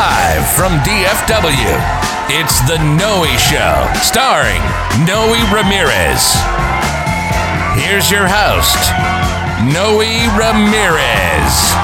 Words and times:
Live 0.00 0.48
from 0.56 0.78
DFW, 0.78 1.76
it's 2.30 2.58
The 2.66 2.78
Noe 2.96 3.26
Show, 3.36 3.86
starring 4.00 4.62
Noe 5.04 5.36
Ramirez. 5.52 6.32
Here's 7.76 8.10
your 8.10 8.24
host, 8.26 8.80
Noe 9.60 10.00
Ramirez. 10.40 11.76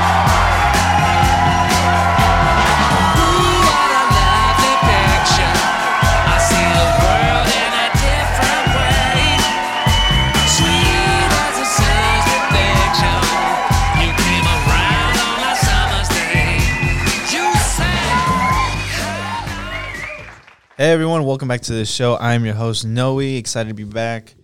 Hey 20.79 20.91
everyone, 20.93 21.25
welcome 21.25 21.49
back 21.49 21.63
to 21.63 21.73
the 21.73 21.87
show. 21.87 22.19
I'm 22.19 22.45
your 22.45 22.53
host 22.53 22.85
Noe. 22.85 23.19
Excited 23.21 23.71
to 23.71 23.75
be 23.75 23.85
back. 23.85 24.35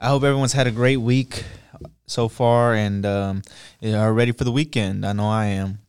I 0.00 0.08
hope 0.08 0.22
everyone's 0.22 0.54
had 0.54 0.66
a 0.66 0.70
great 0.70 0.96
week 0.96 1.44
so 2.06 2.30
far 2.30 2.72
and 2.72 3.04
um, 3.04 3.42
are 3.84 4.14
ready 4.14 4.32
for 4.32 4.44
the 4.44 4.50
weekend. 4.50 5.04
I 5.04 5.12
know 5.12 5.28
I 5.28 5.44
am. 5.44 5.80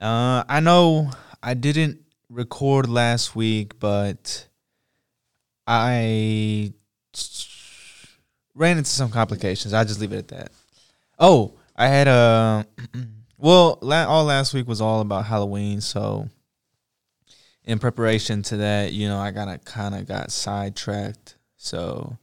Uh, 0.00 0.42
I 0.48 0.58
know 0.58 1.12
I 1.40 1.54
didn't 1.54 2.00
record 2.28 2.88
last 2.88 3.36
week, 3.36 3.78
but 3.78 4.48
I 5.64 6.72
ran 8.56 8.78
into 8.78 8.90
some 8.90 9.12
complications. 9.12 9.72
I 9.72 9.84
just 9.84 10.00
leave 10.00 10.12
it 10.12 10.18
at 10.18 10.28
that. 10.28 10.52
Oh, 11.16 11.52
I 11.76 11.86
had 11.86 12.08
a 12.08 12.66
well, 13.38 13.78
all 13.80 14.24
last 14.24 14.52
week 14.52 14.66
was 14.66 14.80
all 14.80 15.00
about 15.00 15.26
Halloween, 15.26 15.80
so 15.80 16.28
in 17.64 17.78
preparation 17.78 18.42
to 18.42 18.56
that, 18.58 18.92
you 18.92 19.08
know, 19.08 19.18
I 19.18 19.28
of 19.28 19.64
kind 19.64 19.94
of 19.94 20.06
got 20.06 20.32
sidetracked. 20.32 21.36
So, 21.56 22.18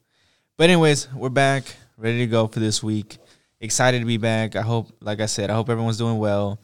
but 0.58 0.70
anyways, 0.70 1.12
we're 1.14 1.30
back, 1.30 1.76
ready 1.98 2.20
to 2.20 2.28
go 2.28 2.48
for 2.48 2.60
this 2.60 2.84
week. 2.84 3.18
Excited 3.62 4.00
to 4.00 4.06
be 4.06 4.18
back. 4.18 4.56
I 4.56 4.62
hope, 4.62 4.92
like 5.02 5.20
I 5.20 5.26
said, 5.26 5.50
I 5.50 5.54
hope 5.54 5.70
everyone's 5.70 5.98
doing 5.98 6.18
well. 6.18 6.60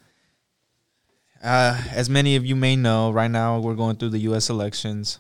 Uh, 1.44 1.82
as 1.92 2.10
many 2.10 2.36
of 2.36 2.46
you 2.46 2.56
may 2.56 2.76
know, 2.76 3.12
right 3.12 3.30
now 3.30 3.60
we're 3.60 3.76
going 3.76 3.96
through 3.98 4.10
the 4.10 4.20
U.S. 4.20 4.50
elections. 4.50 5.20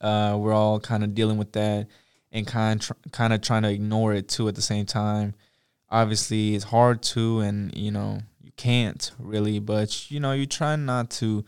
Uh, 0.00 0.36
we're 0.38 0.52
all 0.52 0.80
kind 0.80 1.04
of 1.04 1.14
dealing 1.14 1.36
with 1.36 1.52
that 1.52 1.86
and 2.32 2.46
kind 2.46 2.80
tr- 2.80 2.92
kind 3.12 3.32
of 3.32 3.40
trying 3.40 3.62
to 3.62 3.70
ignore 3.70 4.14
it 4.14 4.28
too 4.28 4.48
at 4.48 4.54
the 4.54 4.62
same 4.62 4.86
time. 4.86 5.34
Obviously, 5.90 6.54
it's 6.54 6.64
hard 6.64 7.02
to, 7.02 7.40
and 7.40 7.76
you 7.76 7.90
know 7.90 8.20
you 8.42 8.52
can't 8.56 9.10
really, 9.18 9.58
but 9.58 10.10
you 10.10 10.20
know 10.20 10.32
you 10.32 10.46
try 10.46 10.76
not 10.76 11.10
to 11.10 11.44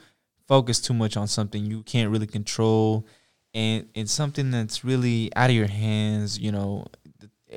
focus 0.48 0.80
too 0.80 0.94
much 0.94 1.16
on 1.16 1.28
something 1.28 1.64
you 1.64 1.82
can't 1.82 2.10
really 2.10 2.26
control 2.26 3.06
and 3.54 3.86
it's 3.94 4.12
something 4.12 4.50
that's 4.50 4.84
really 4.84 5.30
out 5.36 5.50
of 5.50 5.56
your 5.56 5.68
hands 5.68 6.38
you 6.38 6.50
know 6.50 6.86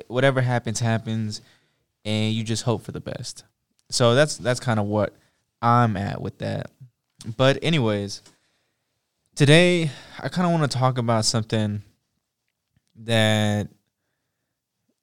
whatever 0.06 0.40
happens 0.40 0.78
happens 0.80 1.40
and 2.04 2.34
you 2.34 2.44
just 2.44 2.64
hope 2.64 2.82
for 2.82 2.92
the 2.92 3.00
best. 3.00 3.44
So 3.90 4.14
that's 4.14 4.36
that's 4.36 4.60
kind 4.60 4.80
of 4.80 4.86
what 4.86 5.14
i'm 5.60 5.96
at 5.96 6.20
with 6.20 6.38
that. 6.38 6.70
But 7.36 7.58
anyways 7.62 8.22
today 9.34 9.90
i 10.18 10.28
kind 10.28 10.44
of 10.46 10.52
want 10.52 10.70
to 10.70 10.78
talk 10.78 10.98
about 10.98 11.24
something 11.24 11.82
that 12.94 13.68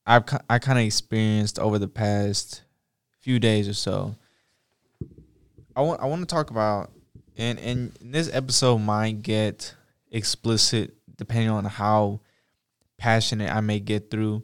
i've 0.05 0.23
i 0.47 0.59
kind 0.59 0.77
of 0.77 0.85
experienced 0.85 1.57
over 1.57 1.79
the 1.79 1.87
past 1.87 2.61
few 3.21 3.39
days 3.39 3.67
or 3.67 3.73
so. 3.73 4.15
I 5.75 5.81
want 5.81 6.01
i 6.01 6.05
want 6.05 6.21
to 6.21 6.27
talk 6.27 6.49
about 6.49 6.91
and 7.39 7.57
and 7.59 7.97
this 8.01 8.29
episode 8.31 8.79
might 8.79 9.23
get 9.23 9.73
explicit 10.11 10.93
depending 11.17 11.49
on 11.49 11.65
how 11.65 12.19
passionate 12.97 13.49
I 13.51 13.61
may 13.61 13.79
get 13.79 14.11
through 14.11 14.43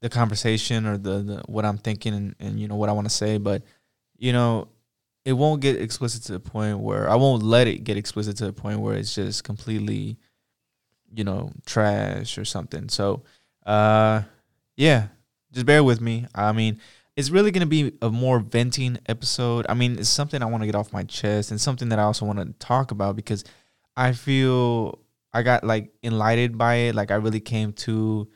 the 0.00 0.08
conversation 0.08 0.86
or 0.86 0.96
the, 0.96 1.22
the 1.22 1.42
what 1.46 1.64
I'm 1.64 1.78
thinking 1.78 2.14
and, 2.14 2.34
and 2.38 2.60
you 2.60 2.68
know 2.68 2.76
what 2.76 2.88
I 2.88 2.92
want 2.92 3.08
to 3.08 3.14
say, 3.14 3.38
but 3.38 3.62
you 4.16 4.32
know, 4.32 4.68
it 5.24 5.32
won't 5.32 5.60
get 5.60 5.80
explicit 5.80 6.22
to 6.24 6.32
the 6.32 6.40
point 6.40 6.78
where 6.78 7.10
I 7.10 7.16
won't 7.16 7.42
let 7.42 7.66
it 7.66 7.84
get 7.84 7.96
explicit 7.96 8.36
to 8.36 8.46
the 8.46 8.52
point 8.52 8.80
where 8.80 8.94
it's 8.94 9.14
just 9.14 9.42
completely, 9.42 10.18
you 11.12 11.24
know, 11.24 11.50
trash 11.66 12.38
or 12.38 12.44
something. 12.44 12.88
So, 12.88 13.22
uh, 13.66 14.22
yeah, 14.76 15.08
just 15.52 15.66
bear 15.66 15.82
with 15.82 16.00
me. 16.00 16.26
I 16.34 16.52
mean, 16.52 16.80
it's 17.16 17.30
really 17.30 17.50
going 17.50 17.60
to 17.60 17.66
be 17.66 17.92
a 18.02 18.10
more 18.10 18.40
venting 18.40 18.98
episode. 19.06 19.66
I 19.68 19.74
mean, 19.74 19.98
it's 19.98 20.08
something 20.08 20.42
I 20.42 20.46
want 20.46 20.62
to 20.62 20.66
get 20.66 20.74
off 20.74 20.92
my 20.92 21.04
chest 21.04 21.50
and 21.50 21.60
something 21.60 21.88
that 21.90 21.98
I 21.98 22.02
also 22.02 22.26
want 22.26 22.40
to 22.40 22.66
talk 22.66 22.90
about 22.90 23.14
because 23.14 23.44
I 23.96 24.12
feel 24.12 24.98
I 25.32 25.42
got 25.42 25.64
like 25.64 25.92
enlightened 26.02 26.58
by 26.58 26.74
it. 26.74 26.94
Like 26.94 27.10
I 27.10 27.16
really 27.16 27.40
came 27.40 27.72
to 27.72 28.28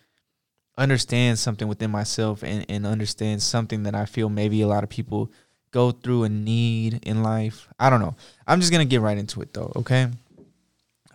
understand 0.76 1.40
something 1.40 1.66
within 1.66 1.90
myself 1.90 2.44
and, 2.44 2.64
and 2.68 2.86
understand 2.86 3.42
something 3.42 3.82
that 3.82 3.96
I 3.96 4.04
feel 4.04 4.28
maybe 4.28 4.60
a 4.60 4.68
lot 4.68 4.84
of 4.84 4.90
people 4.90 5.32
go 5.72 5.90
through 5.90 6.22
and 6.24 6.44
need 6.44 7.00
in 7.02 7.22
life. 7.22 7.68
I 7.80 7.90
don't 7.90 8.00
know. 8.00 8.14
I'm 8.46 8.60
just 8.60 8.72
going 8.72 8.86
to 8.86 8.90
get 8.90 9.00
right 9.00 9.18
into 9.18 9.42
it 9.42 9.52
though, 9.52 9.72
okay? 9.74 10.08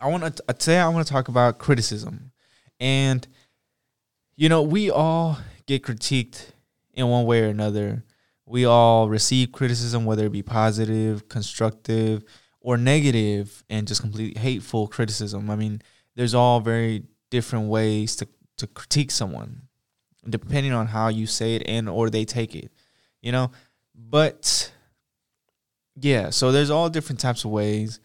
I 0.01 0.07
want 0.07 0.35
to 0.35 0.43
uh, 0.49 0.53
today 0.53 0.79
I 0.79 0.89
want 0.89 1.07
to 1.07 1.13
talk 1.13 1.29
about 1.29 1.59
criticism. 1.59 2.31
And 2.79 3.25
you 4.35 4.49
know, 4.49 4.61
we 4.61 4.89
all 4.89 5.37
get 5.65 5.83
critiqued 5.83 6.52
in 6.93 7.07
one 7.07 7.25
way 7.25 7.41
or 7.41 7.47
another. 7.47 8.03
We 8.45 8.65
all 8.65 9.09
receive 9.09 9.51
criticism, 9.51 10.05
whether 10.05 10.25
it 10.25 10.31
be 10.31 10.43
positive, 10.43 11.29
constructive, 11.29 12.23
or 12.59 12.77
negative, 12.77 13.63
and 13.69 13.87
just 13.87 14.01
completely 14.01 14.39
hateful 14.39 14.87
criticism. 14.87 15.49
I 15.49 15.55
mean, 15.55 15.81
there's 16.15 16.33
all 16.33 16.59
very 16.59 17.03
different 17.31 17.69
ways 17.69 18.15
to, 18.17 18.27
to 18.57 18.67
critique 18.67 19.11
someone, 19.11 19.63
depending 20.29 20.73
on 20.73 20.87
how 20.87 21.07
you 21.07 21.25
say 21.25 21.55
it 21.55 21.63
and 21.65 21.89
or 21.89 22.09
they 22.09 22.25
take 22.25 22.55
it. 22.55 22.71
You 23.21 23.31
know? 23.31 23.51
But 23.95 24.71
yeah, 25.95 26.29
so 26.29 26.51
there's 26.51 26.69
all 26.69 26.89
different 26.89 27.19
types 27.19 27.45
of 27.45 27.51
ways. 27.51 27.99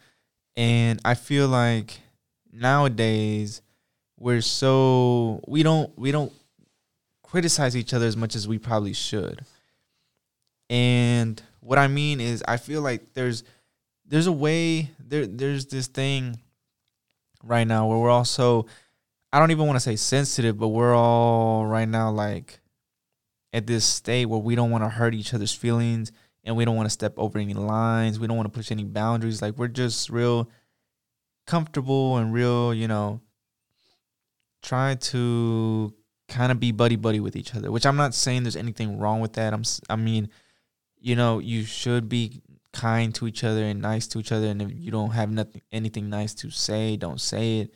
And 0.55 0.99
I 1.05 1.15
feel 1.15 1.47
like 1.47 1.99
nowadays 2.51 3.61
we're 4.17 4.41
so 4.41 5.41
we 5.47 5.63
don't 5.63 5.97
we 5.97 6.11
don't 6.11 6.33
criticize 7.29 7.75
each 7.75 7.93
other 7.93 8.05
as 8.05 8.17
much 8.17 8.35
as 8.35 8.47
we 8.47 8.57
probably 8.57 8.93
should. 8.93 9.45
And 10.69 11.41
what 11.59 11.77
I 11.77 11.87
mean 11.87 12.19
is 12.19 12.43
I 12.47 12.57
feel 12.57 12.81
like 12.81 13.13
there's 13.13 13.43
there's 14.05 14.27
a 14.27 14.31
way 14.31 14.91
there 14.99 15.27
there's 15.27 15.67
this 15.67 15.87
thing 15.87 16.39
right 17.43 17.67
now 17.67 17.87
where 17.87 17.97
we're 17.97 18.09
also 18.09 18.65
I 19.31 19.39
don't 19.39 19.51
even 19.51 19.67
want 19.67 19.75
to 19.75 19.81
say 19.81 19.95
sensitive, 19.95 20.57
but 20.57 20.69
we're 20.69 20.95
all 20.95 21.65
right 21.65 21.87
now 21.87 22.11
like 22.11 22.59
at 23.53 23.67
this 23.67 23.85
state 23.85 24.25
where 24.25 24.39
we 24.39 24.55
don't 24.55 24.71
want 24.71 24.83
to 24.83 24.89
hurt 24.89 25.13
each 25.13 25.33
other's 25.33 25.53
feelings 25.53 26.11
and 26.43 26.55
we 26.55 26.65
don't 26.65 26.75
want 26.75 26.87
to 26.87 26.91
step 26.91 27.13
over 27.17 27.37
any 27.37 27.53
lines. 27.53 28.19
We 28.19 28.27
don't 28.27 28.37
want 28.37 28.51
to 28.51 28.57
push 28.57 28.71
any 28.71 28.83
boundaries. 28.83 29.41
Like 29.41 29.57
we're 29.57 29.67
just 29.67 30.09
real 30.09 30.49
comfortable 31.45 32.17
and 32.17 32.33
real, 32.33 32.73
you 32.73 32.87
know, 32.87 33.21
trying 34.61 34.97
to 34.97 35.93
kind 36.29 36.51
of 36.51 36.59
be 36.59 36.71
buddy 36.71 36.95
buddy 36.95 37.19
with 37.19 37.35
each 37.35 37.55
other. 37.55 37.71
Which 37.71 37.85
I'm 37.85 37.97
not 37.97 38.13
saying 38.13 38.43
there's 38.43 38.55
anything 38.55 38.99
wrong 38.99 39.19
with 39.19 39.33
that. 39.33 39.53
I'm 39.53 39.63
I 39.89 39.95
mean, 39.95 40.29
you 40.99 41.15
know, 41.15 41.39
you 41.39 41.63
should 41.63 42.07
be 42.07 42.41
kind 42.71 43.13
to 43.15 43.27
each 43.27 43.43
other 43.43 43.63
and 43.63 43.81
nice 43.81 44.05
to 44.07 44.19
each 44.19 44.31
other 44.31 44.45
and 44.45 44.61
if 44.61 44.69
you 44.71 44.91
don't 44.91 45.09
have 45.11 45.31
nothing 45.31 45.61
anything 45.71 46.09
nice 46.09 46.33
to 46.35 46.49
say, 46.49 46.95
don't 46.95 47.19
say 47.19 47.59
it. 47.59 47.73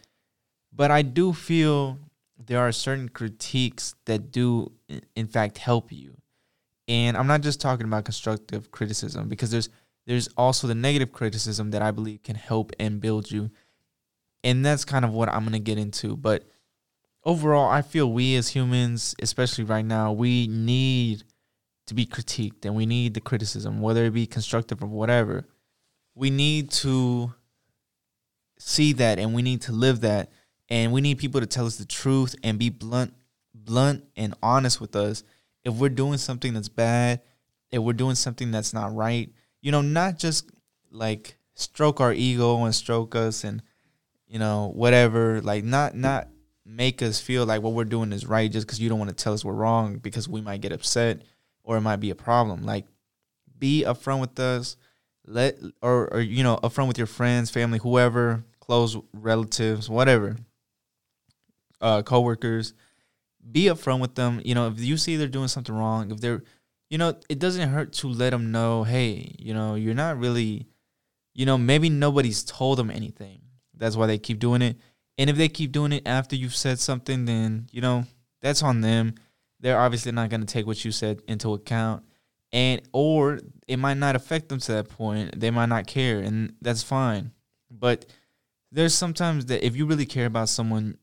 But 0.72 0.92
I 0.92 1.02
do 1.02 1.34
feel 1.34 1.98
there 2.38 2.60
are 2.60 2.72
certain 2.72 3.10
critiques 3.10 3.96
that 4.06 4.32
do 4.32 4.72
in 5.16 5.28
fact 5.28 5.58
help 5.58 5.92
you. 5.92 6.16
And 6.88 7.16
I'm 7.18 7.28
not 7.28 7.42
just 7.42 7.62
talking 7.62 7.86
about 7.86 8.06
constructive 8.06 8.72
criticism 8.72 9.30
because 9.30 9.52
there's 9.52 9.70
there's 10.06 10.28
also 10.36 10.68
the 10.68 10.76
negative 10.76 11.12
criticism 11.14 11.72
that 11.72 11.82
I 11.82 11.92
believe 11.92 12.24
can 12.24 12.36
help 12.36 12.72
and 12.80 13.00
build 13.00 13.32
you. 13.32 13.52
And 14.44 14.66
that's 14.66 14.84
kind 14.84 15.06
of 15.06 15.12
what 15.12 15.30
I'm 15.30 15.44
going 15.44 15.54
to 15.54 15.60
get 15.60 15.78
into, 15.78 16.18
but 16.18 16.44
overall, 17.24 17.70
I 17.70 17.82
feel 17.82 18.12
we 18.12 18.36
as 18.36 18.50
humans, 18.50 19.16
especially 19.22 19.64
right 19.64 19.86
now, 19.86 20.12
we 20.12 20.48
need 20.48 21.24
to 21.88 21.94
be 21.94 22.06
critiqued 22.06 22.66
and 22.66 22.76
we 22.76 22.86
need 22.86 23.14
the 23.14 23.22
criticism, 23.22 23.82
whether 23.82 24.06
it 24.06 24.14
be 24.14 24.26
constructive 24.26 24.82
or 24.84 24.88
whatever. 24.88 25.46
We 26.16 26.30
need 26.30 26.72
to 26.72 27.34
see 28.58 28.94
that 28.94 29.20
and 29.20 29.34
we 29.34 29.42
need 29.42 29.62
to 29.64 29.72
live 29.72 30.02
that. 30.02 30.32
And 30.70 30.94
we 30.94 31.02
need 31.02 31.18
people 31.18 31.42
to 31.42 31.48
tell 31.48 31.66
us 31.66 31.76
the 31.76 31.86
truth 31.86 32.36
and 32.44 32.58
be 32.58 32.70
blunt, 32.70 33.14
blunt 33.54 34.06
and 34.16 34.34
honest 34.42 34.80
with 34.80 34.96
us. 34.96 35.24
If 35.64 35.76
we're 35.76 35.90
doing 35.90 36.18
something 36.18 36.54
that's 36.54 36.70
bad, 36.70 37.22
if 37.72 37.82
we're 37.82 37.94
doing 37.94 38.16
something 38.16 38.52
that's 38.52 38.74
not 38.74 38.96
right, 38.96 39.30
you 39.62 39.72
know, 39.72 39.82
not 39.82 40.18
just 40.18 40.50
like 40.92 41.38
stroke 41.56 42.00
our 42.00 42.14
ego 42.14 42.64
and 42.64 42.74
stroke 42.74 43.16
us 43.16 43.44
and 43.44 43.62
you 44.28 44.40
know 44.40 44.72
whatever 44.74 45.42
like 45.42 45.64
not 45.64 45.96
not 45.96 46.28
make 46.66 47.02
us 47.02 47.20
feel 47.20 47.46
like 47.46 47.62
what 47.62 47.74
we're 47.74 47.84
doing 47.84 48.12
is 48.14 48.26
right 48.26 48.52
just 48.52 48.66
because 48.66 48.80
you 48.80 48.90
don't 48.90 49.00
want 49.00 49.10
to 49.10 49.16
tell 49.16 49.34
us 49.34 49.44
we're 49.44 49.54
wrong 49.54 49.98
because 49.98 50.30
we 50.30 50.42
might 50.42 50.62
get 50.62 50.72
upset 50.72 51.22
or 51.64 51.78
it 51.78 51.82
might 51.82 51.98
be 51.98 52.10
a 52.10 52.16
problem. 52.16 52.64
Like, 52.64 52.86
be 53.58 53.84
upfront 53.86 54.20
with 54.20 54.40
us. 54.40 54.76
let 55.26 55.58
or, 55.82 56.14
or 56.14 56.20
you 56.20 56.44
know 56.44 56.58
upfront 56.58 56.88
with 56.88 56.98
your 56.98 57.08
friends, 57.08 57.50
family, 57.50 57.80
whoever, 57.80 58.44
close 58.60 58.98
relatives, 59.14 59.90
whatever, 59.90 60.38
uh, 61.82 62.02
coworkers. 62.02 62.74
Be 63.50 63.66
upfront 63.66 64.00
with 64.00 64.16
them. 64.16 64.42
You 64.44 64.56
know, 64.56 64.68
if 64.68 64.80
you 64.80 64.98
see 64.98 65.16
they're 65.16 65.28
doing 65.28 65.50
something 65.50 65.76
wrong, 65.76 66.12
if 66.12 66.22
they're, 66.22 66.44
you 66.90 66.98
know, 66.98 67.16
it 67.30 67.40
doesn't 67.40 67.70
hurt 67.70 67.92
to 67.94 68.08
let 68.08 68.30
them 68.30 68.52
know, 68.52 68.84
hey, 68.84 69.36
you 69.38 69.54
know, 69.54 69.76
you're 69.76 69.94
not 69.94 70.18
really, 70.18 70.68
you 71.34 71.46
know, 71.46 71.58
maybe 71.58 71.90
nobody's 71.90 72.44
told 72.44 72.80
them 72.80 72.90
anything. 72.90 73.42
That's 73.74 73.98
why 73.98 74.08
they 74.08 74.18
keep 74.18 74.40
doing 74.40 74.62
it. 74.62 74.78
And 75.18 75.30
if 75.30 75.38
they 75.38 75.50
keep 75.50 75.72
doing 75.72 75.92
it 75.92 76.08
after 76.08 76.36
you've 76.36 76.56
said 76.56 76.80
something, 76.80 77.26
then 77.26 77.68
you 77.72 77.82
know 77.82 78.06
that's 78.42 78.64
on 78.64 78.82
them. 78.82 79.16
They're 79.60 79.80
obviously 79.80 80.12
not 80.12 80.30
going 80.30 80.42
to 80.42 80.48
take 80.48 80.66
what 80.66 80.84
you 80.84 80.92
said 80.92 81.22
into 81.28 81.54
account 81.54 82.04
and 82.54 82.82
or 82.94 83.40
it 83.68 83.78
might 83.78 83.98
not 83.98 84.16
affect 84.16 84.48
them 84.48 84.60
to 84.60 84.72
that 84.74 84.90
point. 84.90 85.38
They 85.38 85.50
might 85.50 85.70
not 85.70 85.88
care, 85.88 86.20
and 86.20 86.54
that's 86.62 86.84
fine. 86.84 87.32
But 87.70 88.06
there's 88.72 88.94
sometimes 88.94 89.48
that 89.48 89.66
if 89.66 89.76
you 89.76 89.88
really 89.88 90.06
care 90.06 90.28
about 90.28 90.50
someone, 90.50 90.98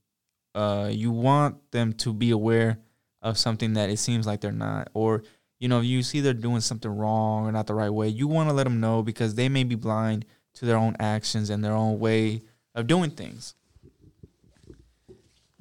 uh, 0.55 0.89
you 0.91 1.11
want 1.11 1.71
them 1.73 1.93
to 1.95 2.15
be 2.15 2.31
aware 2.31 2.79
of 3.21 3.37
something 3.37 3.75
that 3.75 3.91
it 3.91 3.99
seems 3.99 4.27
like 4.27 4.41
they're 4.41 4.53
not, 4.53 4.89
or 4.95 5.25
you 5.59 5.69
know, 5.69 5.81
you 5.81 6.03
see 6.03 6.21
they're 6.21 6.33
doing 6.33 6.61
something 6.61 6.91
wrong 6.91 7.47
or 7.47 7.53
not 7.53 7.67
the 7.67 7.75
right 7.75 7.91
way. 7.91 8.09
You 8.09 8.29
want 8.29 8.49
to 8.49 8.55
let 8.55 8.65
them 8.65 8.81
know 8.81 9.03
because 9.03 9.35
they 9.35 9.49
may 9.49 9.65
be 9.65 9.75
blind 9.75 10.25
to 10.55 10.65
their 10.65 10.79
own 10.79 10.97
actions 11.01 11.51
and 11.51 11.63
their 11.63 11.75
own 11.75 11.99
way 11.99 12.43
of 12.75 12.87
doing 12.87 13.11
things. 13.11 13.55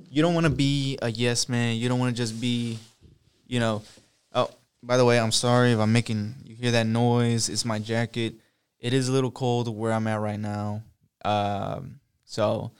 You 0.09 0.21
don't 0.21 0.33
want 0.33 0.45
to 0.45 0.51
be 0.51 0.97
a 1.01 1.09
yes 1.09 1.47
man. 1.47 1.77
You 1.77 1.87
don't 1.87 1.99
want 1.99 2.15
to 2.15 2.21
just 2.21 2.41
be, 2.41 2.79
you 3.47 3.59
know, 3.59 3.83
oh, 4.33 4.49
by 4.81 4.97
the 4.97 5.05
way, 5.05 5.19
I'm 5.19 5.31
sorry 5.31 5.71
if 5.71 5.79
I'm 5.79 5.93
making 5.93 6.35
you 6.43 6.55
hear 6.55 6.71
that 6.71 6.87
noise. 6.87 7.49
It's 7.49 7.65
my 7.65 7.79
jacket. 7.79 8.35
It 8.79 8.93
is 8.93 9.09
a 9.09 9.11
little 9.11 9.31
cold 9.31 9.75
where 9.75 9.91
I'm 9.91 10.07
at 10.07 10.19
right 10.19 10.39
now. 10.39 10.81
Um, 11.23 11.99
so 12.25 12.71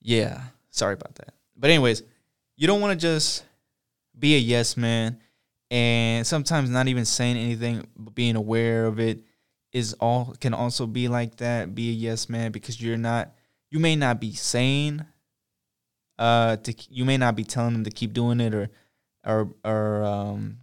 yeah, 0.00 0.42
sorry 0.70 0.94
about 0.94 1.16
that. 1.16 1.34
But 1.56 1.70
anyways, 1.70 2.02
you 2.56 2.66
don't 2.66 2.80
want 2.80 2.98
to 2.98 3.06
just 3.06 3.44
be 4.18 4.36
a 4.36 4.38
yes 4.38 4.76
man 4.76 5.18
and 5.70 6.26
sometimes 6.26 6.68
not 6.68 6.88
even 6.88 7.04
saying 7.04 7.36
anything 7.36 7.86
but 7.96 8.14
being 8.14 8.36
aware 8.36 8.86
of 8.86 8.98
it 8.98 9.20
is 9.72 9.94
all 9.94 10.34
can 10.40 10.52
also 10.52 10.86
be 10.86 11.08
like 11.08 11.36
that 11.36 11.74
be 11.74 11.90
a 11.90 11.92
yes 11.92 12.28
man 12.28 12.50
because 12.50 12.80
you're 12.80 12.96
not 12.96 13.30
you 13.70 13.78
may 13.78 13.96
not 13.96 14.20
be 14.20 14.32
saying 14.32 15.04
uh 16.20 16.56
to 16.56 16.74
you 16.90 17.04
may 17.04 17.16
not 17.16 17.34
be 17.34 17.44
telling 17.44 17.72
them 17.72 17.84
to 17.84 17.90
keep 17.90 18.12
doing 18.12 18.40
it 18.40 18.54
or 18.54 18.68
or 19.26 19.50
or 19.64 20.04
um 20.04 20.58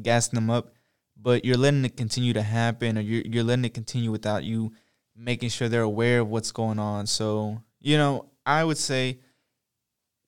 gassing 0.00 0.36
them 0.36 0.50
up, 0.50 0.74
but 1.16 1.44
you're 1.44 1.58
letting 1.58 1.84
it 1.84 1.96
continue 1.96 2.32
to 2.32 2.42
happen, 2.42 2.96
or 2.98 3.02
you're 3.02 3.22
you're 3.22 3.44
letting 3.44 3.66
it 3.66 3.74
continue 3.74 4.10
without 4.10 4.42
you 4.42 4.72
making 5.14 5.50
sure 5.50 5.68
they're 5.68 5.82
aware 5.82 6.20
of 6.20 6.28
what's 6.28 6.50
going 6.50 6.78
on. 6.78 7.06
So 7.06 7.62
you 7.80 7.98
know, 7.98 8.30
I 8.46 8.64
would 8.64 8.78
say 8.78 9.20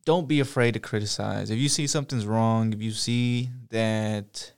don't 0.05 0.29
be 0.29 0.41
afraid 0.41 0.75
to 0.75 0.81
criticize. 0.81 1.51
If 1.51 1.59
you 1.59 1.71
see 1.71 1.87
something's 1.87 2.27
wrong, 2.27 2.75
if 2.75 2.83
you 2.83 2.91
see 2.91 3.49
that 3.71 4.53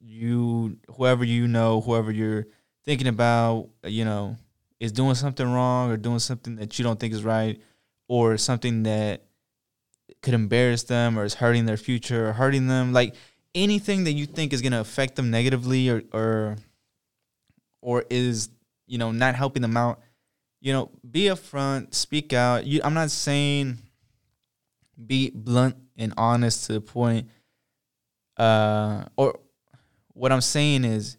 you 0.00 0.78
whoever 0.96 1.24
you 1.24 1.46
know, 1.46 1.82
whoever 1.82 2.10
you're 2.10 2.46
thinking 2.86 3.06
about, 3.06 3.68
you 3.84 4.06
know, 4.06 4.36
is 4.78 4.92
doing 4.92 5.14
something 5.14 5.46
wrong 5.46 5.90
or 5.90 5.98
doing 5.98 6.20
something 6.20 6.56
that 6.56 6.78
you 6.78 6.84
don't 6.84 6.98
think 6.98 7.12
is 7.12 7.22
right 7.22 7.60
or 8.10 8.36
something 8.36 8.82
that 8.82 9.22
could 10.20 10.34
embarrass 10.34 10.82
them 10.82 11.16
or 11.16 11.22
is 11.22 11.34
hurting 11.34 11.64
their 11.64 11.76
future 11.76 12.30
or 12.30 12.32
hurting 12.32 12.66
them. 12.66 12.92
Like 12.92 13.14
anything 13.54 14.02
that 14.02 14.14
you 14.14 14.26
think 14.26 14.52
is 14.52 14.62
going 14.62 14.72
to 14.72 14.80
affect 14.80 15.14
them 15.14 15.30
negatively 15.30 15.88
or 15.88 16.02
or 16.12 16.56
or 17.80 18.04
is 18.10 18.50
you 18.88 18.98
know 18.98 19.12
not 19.12 19.36
helping 19.36 19.62
them 19.62 19.76
out 19.76 20.00
you 20.60 20.72
know 20.72 20.90
be 21.08 21.26
upfront 21.26 21.94
speak 21.94 22.32
out. 22.32 22.66
You, 22.66 22.80
i'm 22.82 22.94
not 22.94 23.12
saying 23.12 23.78
be 25.06 25.30
blunt 25.32 25.76
and 25.96 26.12
honest 26.16 26.66
to 26.66 26.72
the 26.74 26.80
point 26.80 27.28
uh 28.36 29.04
or 29.16 29.38
what 30.14 30.32
i'm 30.32 30.40
saying 30.40 30.84
is 30.84 31.16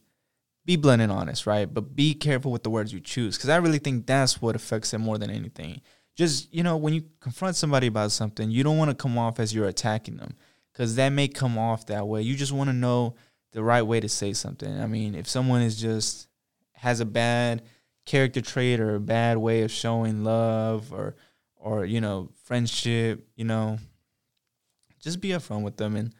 be 0.66 0.76
blunt 0.76 1.02
and 1.02 1.12
honest 1.12 1.48
right? 1.48 1.74
But 1.74 1.96
be 1.96 2.14
careful 2.14 2.52
with 2.52 2.64
the 2.64 2.70
words 2.70 2.92
you 2.92 3.00
choose 3.00 3.38
because 3.38 3.50
i 3.50 3.56
really 3.56 3.80
think 3.80 4.06
that's 4.06 4.42
what 4.42 4.58
affects 4.58 4.94
it 4.94 5.00
more 5.00 5.18
than 5.18 5.30
anything 5.30 5.82
just 6.22 6.54
you 6.54 6.62
know 6.62 6.78
when 6.78 6.94
you 6.94 7.04
confront 7.20 7.56
somebody 7.56 7.88
about 7.88 8.12
something 8.12 8.52
you 8.52 8.64
don't 8.64 8.78
want 8.78 8.92
to 8.92 8.96
come 8.96 9.18
off 9.18 9.40
as 9.40 9.54
you're 9.54 9.68
attacking 9.68 10.18
them 10.18 10.36
because 10.72 10.96
that 10.96 11.10
may 11.10 11.28
come 11.28 11.58
off 11.58 11.86
that 11.88 12.08
way. 12.08 12.22
You 12.22 12.36
just 12.36 12.52
want 12.52 12.70
to 12.70 12.76
know 12.76 13.16
the 13.52 13.64
right 13.64 13.82
way 13.82 14.00
to 14.00 14.10
say 14.10 14.34
something. 14.34 14.80
I 14.80 14.88
mean, 14.88 15.16
if 15.16 15.28
someone 15.28 15.62
is 15.62 15.80
just 15.80 16.28
has 16.74 17.00
a 17.00 17.06
bad 17.06 17.64
character 18.06 18.42
trait 18.42 18.80
or 18.80 18.96
a 18.96 19.00
bad 19.00 19.38
way 19.38 19.62
of 19.62 19.72
showing 19.72 20.24
love 20.24 20.92
or 20.94 21.16
or 21.56 21.86
you 21.86 22.02
know 22.02 22.30
friendship, 22.44 23.28
you 23.36 23.46
know, 23.46 23.78
just 25.00 25.22
be 25.22 25.30
upfront 25.30 25.64
with 25.64 25.78
them 25.78 25.96
and. 25.96 26.14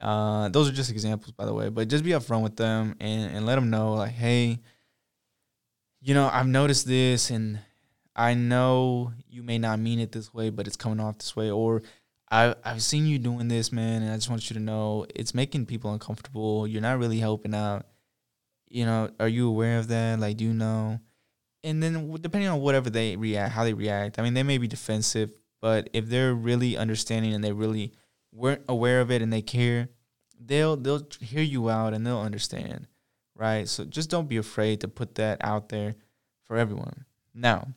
Uh, 0.00 0.48
those 0.50 0.68
are 0.68 0.72
just 0.72 0.92
examples, 0.92 1.32
by 1.32 1.44
the 1.44 1.52
way, 1.52 1.68
but 1.68 1.88
just 1.88 2.04
be 2.04 2.10
upfront 2.10 2.40
with 2.40 2.54
them 2.54 2.94
and, 3.00 3.34
and 3.34 3.44
let 3.44 3.56
them 3.56 3.68
know, 3.68 3.94
like, 3.94 4.12
hey, 4.12 4.60
you 6.00 6.14
know, 6.14 6.30
I've 6.32 6.46
noticed 6.46 6.86
this, 6.86 7.30
and 7.30 7.58
I 8.18 8.34
know 8.34 9.12
you 9.30 9.44
may 9.44 9.58
not 9.58 9.78
mean 9.78 10.00
it 10.00 10.10
this 10.10 10.34
way, 10.34 10.50
but 10.50 10.66
it's 10.66 10.76
coming 10.76 10.98
off 10.98 11.18
this 11.18 11.36
way, 11.36 11.52
or 11.52 11.82
I 12.30 12.56
I've 12.64 12.82
seen 12.82 13.06
you 13.06 13.18
doing 13.18 13.46
this, 13.46 13.70
man, 13.70 14.02
and 14.02 14.12
I 14.12 14.16
just 14.16 14.28
want 14.28 14.50
you 14.50 14.54
to 14.54 14.60
know 14.60 15.06
it's 15.14 15.34
making 15.34 15.66
people 15.66 15.92
uncomfortable. 15.92 16.66
You're 16.66 16.82
not 16.82 16.98
really 16.98 17.20
helping 17.20 17.54
out. 17.54 17.86
You 18.68 18.86
know, 18.86 19.10
are 19.20 19.28
you 19.28 19.48
aware 19.48 19.78
of 19.78 19.86
that? 19.88 20.18
Like, 20.18 20.36
do 20.36 20.44
you 20.44 20.52
know? 20.52 20.98
And 21.62 21.80
then 21.80 22.12
depending 22.20 22.50
on 22.50 22.60
whatever 22.60 22.90
they 22.90 23.16
react, 23.16 23.52
how 23.52 23.62
they 23.62 23.72
react. 23.72 24.18
I 24.18 24.22
mean, 24.22 24.34
they 24.34 24.42
may 24.42 24.58
be 24.58 24.66
defensive, 24.66 25.30
but 25.60 25.88
if 25.92 26.08
they're 26.08 26.34
really 26.34 26.76
understanding 26.76 27.34
and 27.34 27.42
they 27.42 27.52
really 27.52 27.92
weren't 28.32 28.62
aware 28.68 29.00
of 29.00 29.12
it 29.12 29.22
and 29.22 29.32
they 29.32 29.42
care, 29.42 29.88
they'll 30.44 30.76
they'll 30.76 31.06
hear 31.20 31.42
you 31.42 31.70
out 31.70 31.94
and 31.94 32.04
they'll 32.04 32.18
understand, 32.18 32.88
right? 33.36 33.68
So 33.68 33.84
just 33.84 34.10
don't 34.10 34.28
be 34.28 34.38
afraid 34.38 34.80
to 34.80 34.88
put 34.88 35.14
that 35.14 35.38
out 35.40 35.68
there 35.68 35.94
for 36.42 36.56
everyone. 36.56 37.04
Now, 37.32 37.68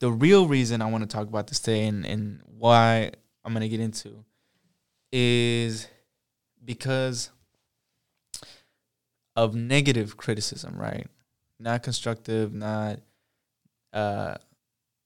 the 0.00 0.10
real 0.10 0.48
reason 0.48 0.82
I 0.82 0.90
want 0.90 1.08
to 1.08 1.08
talk 1.08 1.28
about 1.28 1.46
this 1.46 1.60
today 1.60 1.86
and, 1.86 2.04
and 2.04 2.40
why 2.46 3.12
I'm 3.44 3.52
gonna 3.52 3.68
get 3.68 3.80
into 3.80 4.24
is 5.12 5.86
because 6.64 7.30
of 9.36 9.54
negative 9.54 10.16
criticism, 10.16 10.76
right? 10.76 11.06
Not 11.58 11.82
constructive, 11.82 12.52
not 12.52 13.00
uh 13.92 14.34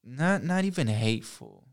not 0.04 0.44
not 0.44 0.64
even 0.64 0.86
hateful, 0.86 1.64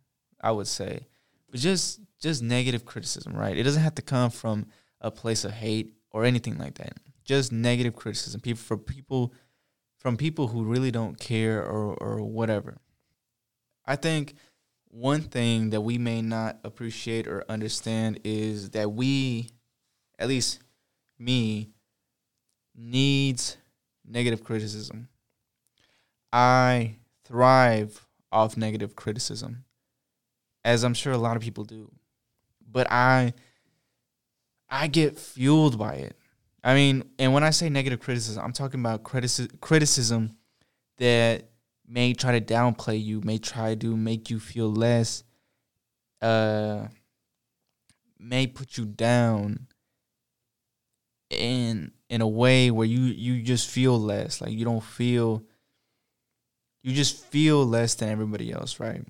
I 0.41 0.51
would 0.51 0.67
say. 0.67 1.07
But 1.49 1.59
just 1.59 1.99
just 2.19 2.41
negative 2.41 2.85
criticism, 2.85 3.33
right? 3.33 3.57
It 3.57 3.63
doesn't 3.63 3.83
have 3.83 3.95
to 3.95 4.01
come 4.01 4.31
from 4.31 4.67
a 4.99 5.11
place 5.11 5.45
of 5.45 5.51
hate 5.51 5.93
or 6.11 6.25
anything 6.25 6.57
like 6.57 6.75
that. 6.75 6.93
Just 7.23 7.51
negative 7.51 7.95
criticism. 7.95 8.41
People 8.41 8.61
for 8.61 8.77
people 8.77 9.33
from 9.97 10.17
people 10.17 10.47
who 10.47 10.63
really 10.63 10.91
don't 10.91 11.19
care 11.19 11.63
or 11.63 11.93
or 11.95 12.23
whatever. 12.23 12.77
I 13.85 13.95
think 13.95 14.35
one 14.89 15.21
thing 15.21 15.69
that 15.71 15.81
we 15.81 15.97
may 15.97 16.21
not 16.21 16.59
appreciate 16.63 17.27
or 17.27 17.45
understand 17.49 18.19
is 18.23 18.71
that 18.71 18.91
we, 18.91 19.49
at 20.19 20.27
least 20.27 20.59
me, 21.17 21.69
needs 22.75 23.57
negative 24.05 24.43
criticism. 24.43 25.07
I 26.31 26.95
thrive 27.25 28.05
off 28.31 28.57
negative 28.57 28.95
criticism, 28.95 29.65
as 30.63 30.83
I'm 30.83 30.93
sure 30.93 31.13
a 31.13 31.17
lot 31.17 31.35
of 31.35 31.41
people 31.41 31.63
do. 31.63 31.91
But 32.69 32.91
I 32.91 33.33
I 34.69 34.87
get 34.87 35.17
fueled 35.17 35.77
by 35.77 35.95
it. 35.95 36.15
I 36.63 36.73
mean, 36.73 37.03
and 37.19 37.33
when 37.33 37.43
I 37.43 37.49
say 37.49 37.69
negative 37.69 37.99
criticism, 37.99 38.43
I'm 38.43 38.53
talking 38.53 38.79
about 38.79 39.03
critici- 39.03 39.59
criticism 39.59 40.37
that 40.97 41.50
may 41.91 42.13
try 42.13 42.39
to 42.39 42.53
downplay 42.53 43.03
you, 43.03 43.21
may 43.21 43.37
try 43.37 43.75
to 43.75 43.97
make 43.97 44.29
you 44.29 44.39
feel 44.39 44.71
less, 44.71 45.23
uh, 46.21 46.87
may 48.17 48.47
put 48.47 48.77
you 48.77 48.85
down 48.85 49.67
in 51.29 51.91
in 52.09 52.21
a 52.21 52.27
way 52.27 52.71
where 52.71 52.87
you 52.87 53.01
you 53.01 53.41
just 53.41 53.69
feel 53.69 53.99
less, 53.99 54.41
like 54.41 54.51
you 54.51 54.63
don't 54.63 54.83
feel 54.83 55.43
you 56.81 56.93
just 56.93 57.25
feel 57.25 57.65
less 57.65 57.95
than 57.95 58.09
everybody 58.09 58.51
else, 58.51 58.79
right? 58.79 59.03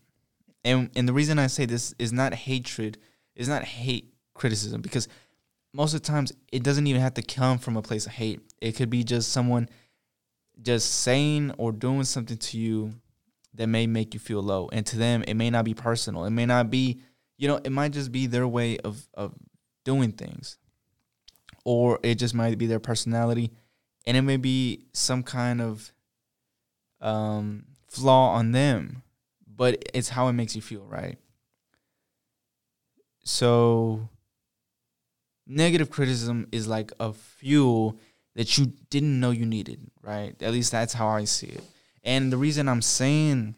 And 0.63 0.89
and 0.95 1.07
the 1.07 1.13
reason 1.13 1.37
I 1.37 1.47
say 1.47 1.65
this 1.65 1.93
is 1.99 2.11
not 2.11 2.33
hatred, 2.33 2.97
is 3.35 3.47
not 3.47 3.63
hate 3.63 4.13
criticism 4.33 4.81
because 4.81 5.07
most 5.73 5.93
of 5.93 6.01
the 6.01 6.07
times 6.07 6.33
it 6.51 6.63
doesn't 6.63 6.87
even 6.87 7.01
have 7.01 7.13
to 7.13 7.21
come 7.21 7.59
from 7.59 7.77
a 7.77 7.81
place 7.81 8.07
of 8.07 8.13
hate. 8.13 8.41
It 8.59 8.73
could 8.73 8.89
be 8.89 9.03
just 9.03 9.31
someone 9.31 9.69
just 10.61 11.01
saying 11.01 11.53
or 11.57 11.71
doing 11.71 12.03
something 12.03 12.37
to 12.37 12.57
you 12.57 12.93
that 13.53 13.67
may 13.67 13.87
make 13.87 14.13
you 14.13 14.19
feel 14.19 14.41
low. 14.41 14.69
And 14.71 14.85
to 14.87 14.97
them, 14.97 15.23
it 15.27 15.33
may 15.33 15.49
not 15.49 15.65
be 15.65 15.73
personal. 15.73 16.25
It 16.25 16.31
may 16.31 16.45
not 16.45 16.69
be, 16.69 17.01
you 17.37 17.47
know, 17.47 17.59
it 17.63 17.71
might 17.71 17.91
just 17.91 18.11
be 18.11 18.27
their 18.27 18.47
way 18.47 18.77
of, 18.79 19.07
of 19.13 19.33
doing 19.83 20.11
things. 20.11 20.57
Or 21.65 21.99
it 22.03 22.15
just 22.15 22.33
might 22.33 22.57
be 22.57 22.65
their 22.65 22.79
personality. 22.79 23.51
And 24.07 24.17
it 24.17 24.21
may 24.21 24.37
be 24.37 24.85
some 24.93 25.21
kind 25.21 25.61
of 25.61 25.91
um, 27.01 27.65
flaw 27.87 28.31
on 28.31 28.51
them, 28.51 29.03
but 29.47 29.83
it's 29.93 30.09
how 30.09 30.27
it 30.27 30.33
makes 30.33 30.55
you 30.55 30.61
feel, 30.61 30.85
right? 30.85 31.17
So, 33.23 34.09
negative 35.45 35.91
criticism 35.91 36.47
is 36.51 36.67
like 36.67 36.91
a 36.99 37.13
fuel 37.13 37.99
that 38.35 38.57
you 38.57 38.73
didn't 38.89 39.19
know 39.19 39.31
you 39.31 39.45
needed, 39.45 39.91
right? 40.01 40.41
At 40.41 40.51
least 40.51 40.71
that's 40.71 40.93
how 40.93 41.07
I 41.07 41.25
see 41.25 41.47
it. 41.47 41.63
And 42.03 42.31
the 42.31 42.37
reason 42.37 42.67
I'm 42.67 42.81
saying 42.81 43.55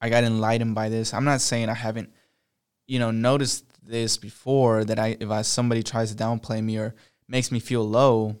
I 0.00 0.08
got 0.08 0.24
enlightened 0.24 0.74
by 0.74 0.88
this, 0.88 1.12
I'm 1.12 1.24
not 1.24 1.40
saying 1.40 1.68
I 1.68 1.74
haven't, 1.74 2.12
you 2.86 2.98
know, 2.98 3.10
noticed 3.10 3.64
this 3.82 4.16
before 4.16 4.84
that 4.84 4.98
I 4.98 5.16
if 5.18 5.30
I 5.30 5.42
somebody 5.42 5.82
tries 5.82 6.14
to 6.14 6.22
downplay 6.22 6.62
me 6.62 6.78
or 6.78 6.94
makes 7.26 7.50
me 7.50 7.58
feel 7.58 7.88
low, 7.88 8.38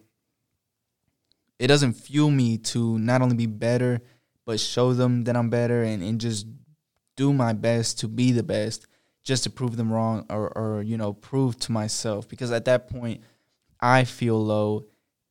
it 1.58 1.66
doesn't 1.66 1.94
fuel 1.94 2.30
me 2.30 2.58
to 2.58 2.98
not 2.98 3.22
only 3.22 3.34
be 3.34 3.46
better, 3.46 4.00
but 4.44 4.60
show 4.60 4.92
them 4.92 5.24
that 5.24 5.36
I'm 5.36 5.50
better 5.50 5.82
and, 5.82 6.02
and 6.02 6.20
just 6.20 6.46
do 7.16 7.32
my 7.32 7.52
best 7.52 7.98
to 7.98 8.08
be 8.08 8.30
the 8.30 8.44
best 8.44 8.86
just 9.24 9.42
to 9.42 9.50
prove 9.50 9.76
them 9.76 9.92
wrong 9.92 10.24
or, 10.30 10.56
or 10.56 10.82
you 10.82 10.96
know 10.96 11.12
prove 11.12 11.58
to 11.58 11.72
myself 11.72 12.26
because 12.28 12.50
at 12.52 12.64
that 12.64 12.88
point 12.88 13.20
i 13.80 14.04
feel 14.04 14.42
low 14.42 14.86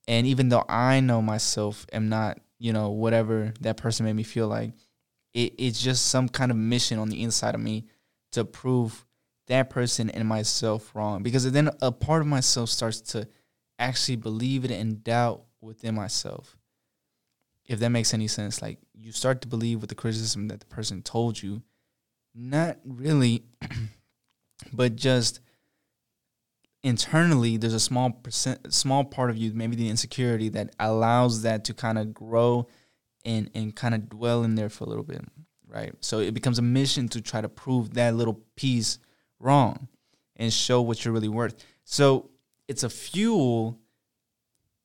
and 0.07 0.27
even 0.27 0.49
though 0.49 0.65
i 0.69 0.99
know 0.99 1.21
myself 1.21 1.85
am 1.91 2.09
not 2.09 2.39
you 2.59 2.73
know 2.73 2.89
whatever 2.89 3.53
that 3.61 3.77
person 3.77 4.05
made 4.05 4.15
me 4.15 4.23
feel 4.23 4.47
like 4.47 4.73
it, 5.33 5.53
it's 5.57 5.81
just 5.81 6.07
some 6.07 6.27
kind 6.27 6.51
of 6.51 6.57
mission 6.57 6.99
on 6.99 7.09
the 7.09 7.21
inside 7.21 7.55
of 7.55 7.61
me 7.61 7.85
to 8.31 8.43
prove 8.43 9.05
that 9.47 9.69
person 9.69 10.09
and 10.09 10.27
myself 10.27 10.93
wrong. 10.93 11.23
Because 11.23 11.49
then 11.51 11.69
a 11.81 11.91
part 11.91 12.21
of 12.21 12.27
myself 12.27 12.69
starts 12.69 13.01
to 13.01 13.27
actually 13.79 14.17
believe 14.17 14.65
it 14.65 14.71
and 14.71 15.03
doubt 15.03 15.43
within 15.61 15.95
myself. 15.95 16.57
If 17.65 17.79
that 17.79 17.89
makes 17.89 18.13
any 18.13 18.27
sense, 18.27 18.61
like 18.61 18.79
you 18.93 19.11
start 19.11 19.41
to 19.41 19.47
believe 19.47 19.81
with 19.81 19.89
the 19.89 19.95
criticism 19.95 20.47
that 20.47 20.59
the 20.59 20.65
person 20.65 21.01
told 21.01 21.41
you, 21.41 21.61
not 22.33 22.77
really, 22.85 23.43
but 24.73 24.95
just 24.95 25.39
internally 26.83 27.57
there's 27.57 27.73
a 27.73 27.79
small 27.79 28.11
percent 28.11 28.73
small 28.73 29.03
part 29.03 29.29
of 29.29 29.37
you 29.37 29.51
maybe 29.53 29.75
the 29.75 29.89
insecurity 29.89 30.47
that 30.47 30.73
allows 30.79 31.41
that 31.41 31.65
to 31.65 31.73
kind 31.73 31.97
of 31.97 32.13
grow 32.13 32.67
and 33.25 33.49
and 33.55 33.75
kind 33.75 33.95
of 33.95 34.09
dwell 34.09 34.43
in 34.43 34.55
there 34.55 34.69
for 34.69 34.83
a 34.83 34.87
little 34.87 35.03
bit 35.03 35.21
right? 35.67 35.93
So 36.01 36.19
it 36.19 36.33
becomes 36.33 36.59
a 36.59 36.61
mission 36.61 37.07
to 37.09 37.21
try 37.21 37.41
to 37.41 37.49
prove 37.49 37.93
that 37.93 38.15
little 38.15 38.41
piece 38.55 38.99
wrong 39.39 39.87
and 40.35 40.51
show 40.51 40.81
what 40.81 41.03
you're 41.03 41.13
really 41.13 41.27
worth. 41.27 41.55
So 41.83 42.29
it's 42.67 42.83
a 42.83 42.89
fuel 42.89 43.79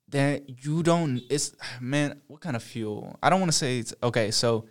that 0.09 0.65
you 0.65 0.83
don't 0.83 1.23
it's 1.31 1.53
man 1.81 2.21
what 2.27 2.41
kind 2.41 2.57
of 2.57 2.63
fuel? 2.63 3.17
I 3.23 3.31
don't 3.31 3.41
want 3.41 3.51
to 3.51 3.57
say 3.57 3.79
it's 3.79 3.95
okay 4.03 4.31
so 4.31 4.67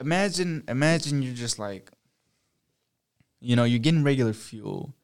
imagine 0.00 0.64
imagine 0.66 1.20
you're 1.20 1.34
just 1.34 1.58
like 1.58 1.90
you 3.38 3.56
know 3.56 3.64
you're 3.64 3.78
getting 3.78 4.02
regular 4.02 4.32
fuel 4.32 4.94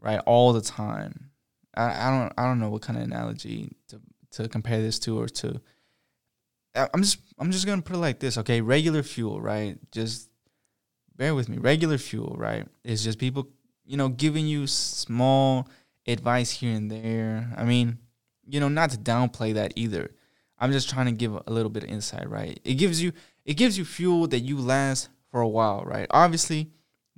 right 0.00 0.20
all 0.26 0.52
the 0.52 0.60
time 0.60 1.30
i, 1.74 2.08
I 2.08 2.10
don't 2.10 2.32
i 2.38 2.44
don't 2.44 2.60
know 2.60 2.70
what 2.70 2.82
kind 2.82 2.98
of 2.98 3.04
analogy 3.04 3.76
to 3.88 4.00
to 4.32 4.48
compare 4.48 4.80
this 4.80 4.98
to 5.00 5.18
or 5.20 5.28
to 5.28 5.60
i'm 6.74 7.02
just 7.02 7.18
i'm 7.38 7.50
just 7.50 7.66
gonna 7.66 7.82
put 7.82 7.96
it 7.96 8.00
like 8.00 8.20
this 8.20 8.38
okay 8.38 8.60
regular 8.60 9.02
fuel 9.02 9.40
right 9.40 9.78
just 9.92 10.28
bear 11.16 11.34
with 11.34 11.48
me 11.48 11.58
regular 11.58 11.98
fuel 11.98 12.34
right 12.38 12.66
is 12.84 13.02
just 13.02 13.18
people 13.18 13.48
you 13.84 13.96
know 13.96 14.08
giving 14.08 14.46
you 14.46 14.66
small 14.66 15.68
advice 16.06 16.50
here 16.50 16.74
and 16.74 16.90
there. 16.90 17.52
I 17.56 17.64
mean, 17.64 17.98
you 18.46 18.60
know, 18.60 18.68
not 18.68 18.90
to 18.90 18.98
downplay 18.98 19.54
that 19.54 19.72
either. 19.76 20.10
I'm 20.58 20.72
just 20.72 20.88
trying 20.88 21.06
to 21.06 21.12
give 21.12 21.34
a 21.34 21.52
little 21.52 21.70
bit 21.70 21.84
of 21.84 21.90
insight, 21.90 22.28
right? 22.30 22.58
It 22.64 22.74
gives 22.74 23.02
you 23.02 23.12
it 23.44 23.54
gives 23.54 23.76
you 23.76 23.84
fuel 23.84 24.26
that 24.28 24.40
you 24.40 24.58
last 24.58 25.08
for 25.30 25.40
a 25.40 25.48
while, 25.48 25.82
right? 25.84 26.06
Obviously, 26.10 26.70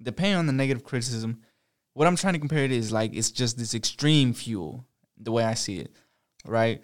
depending 0.02 0.36
on 0.36 0.46
the 0.46 0.52
negative 0.52 0.84
criticism, 0.84 1.40
what 1.98 2.06
I'm 2.06 2.14
trying 2.14 2.34
to 2.34 2.38
compare 2.38 2.62
it 2.62 2.70
is 2.70 2.92
like 2.92 3.12
it's 3.12 3.32
just 3.32 3.58
this 3.58 3.74
extreme 3.74 4.32
fuel, 4.32 4.86
the 5.16 5.32
way 5.32 5.42
I 5.42 5.54
see 5.54 5.78
it, 5.78 5.90
right? 6.46 6.80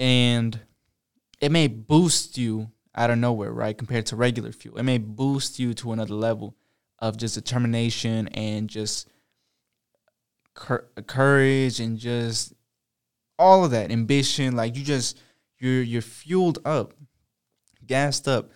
And 0.00 0.58
it 1.40 1.52
may 1.52 1.68
boost 1.68 2.36
you 2.36 2.68
out 2.92 3.10
of 3.10 3.18
nowhere, 3.18 3.52
right? 3.52 3.78
Compared 3.78 4.06
to 4.06 4.16
regular 4.16 4.50
fuel, 4.50 4.76
it 4.76 4.82
may 4.82 4.98
boost 4.98 5.60
you 5.60 5.74
to 5.74 5.92
another 5.92 6.14
level 6.14 6.56
of 6.98 7.16
just 7.16 7.36
determination 7.36 8.26
and 8.28 8.68
just 8.68 9.08
courage 10.54 11.78
and 11.78 11.96
just 11.96 12.52
all 13.38 13.64
of 13.64 13.70
that 13.70 13.92
ambition 13.92 14.56
like 14.56 14.74
you 14.74 14.82
just 14.82 15.20
you're 15.60 15.82
you're 15.82 16.02
fueled 16.02 16.58
up 16.64 16.94
gassed 17.86 18.26
up 18.26 18.50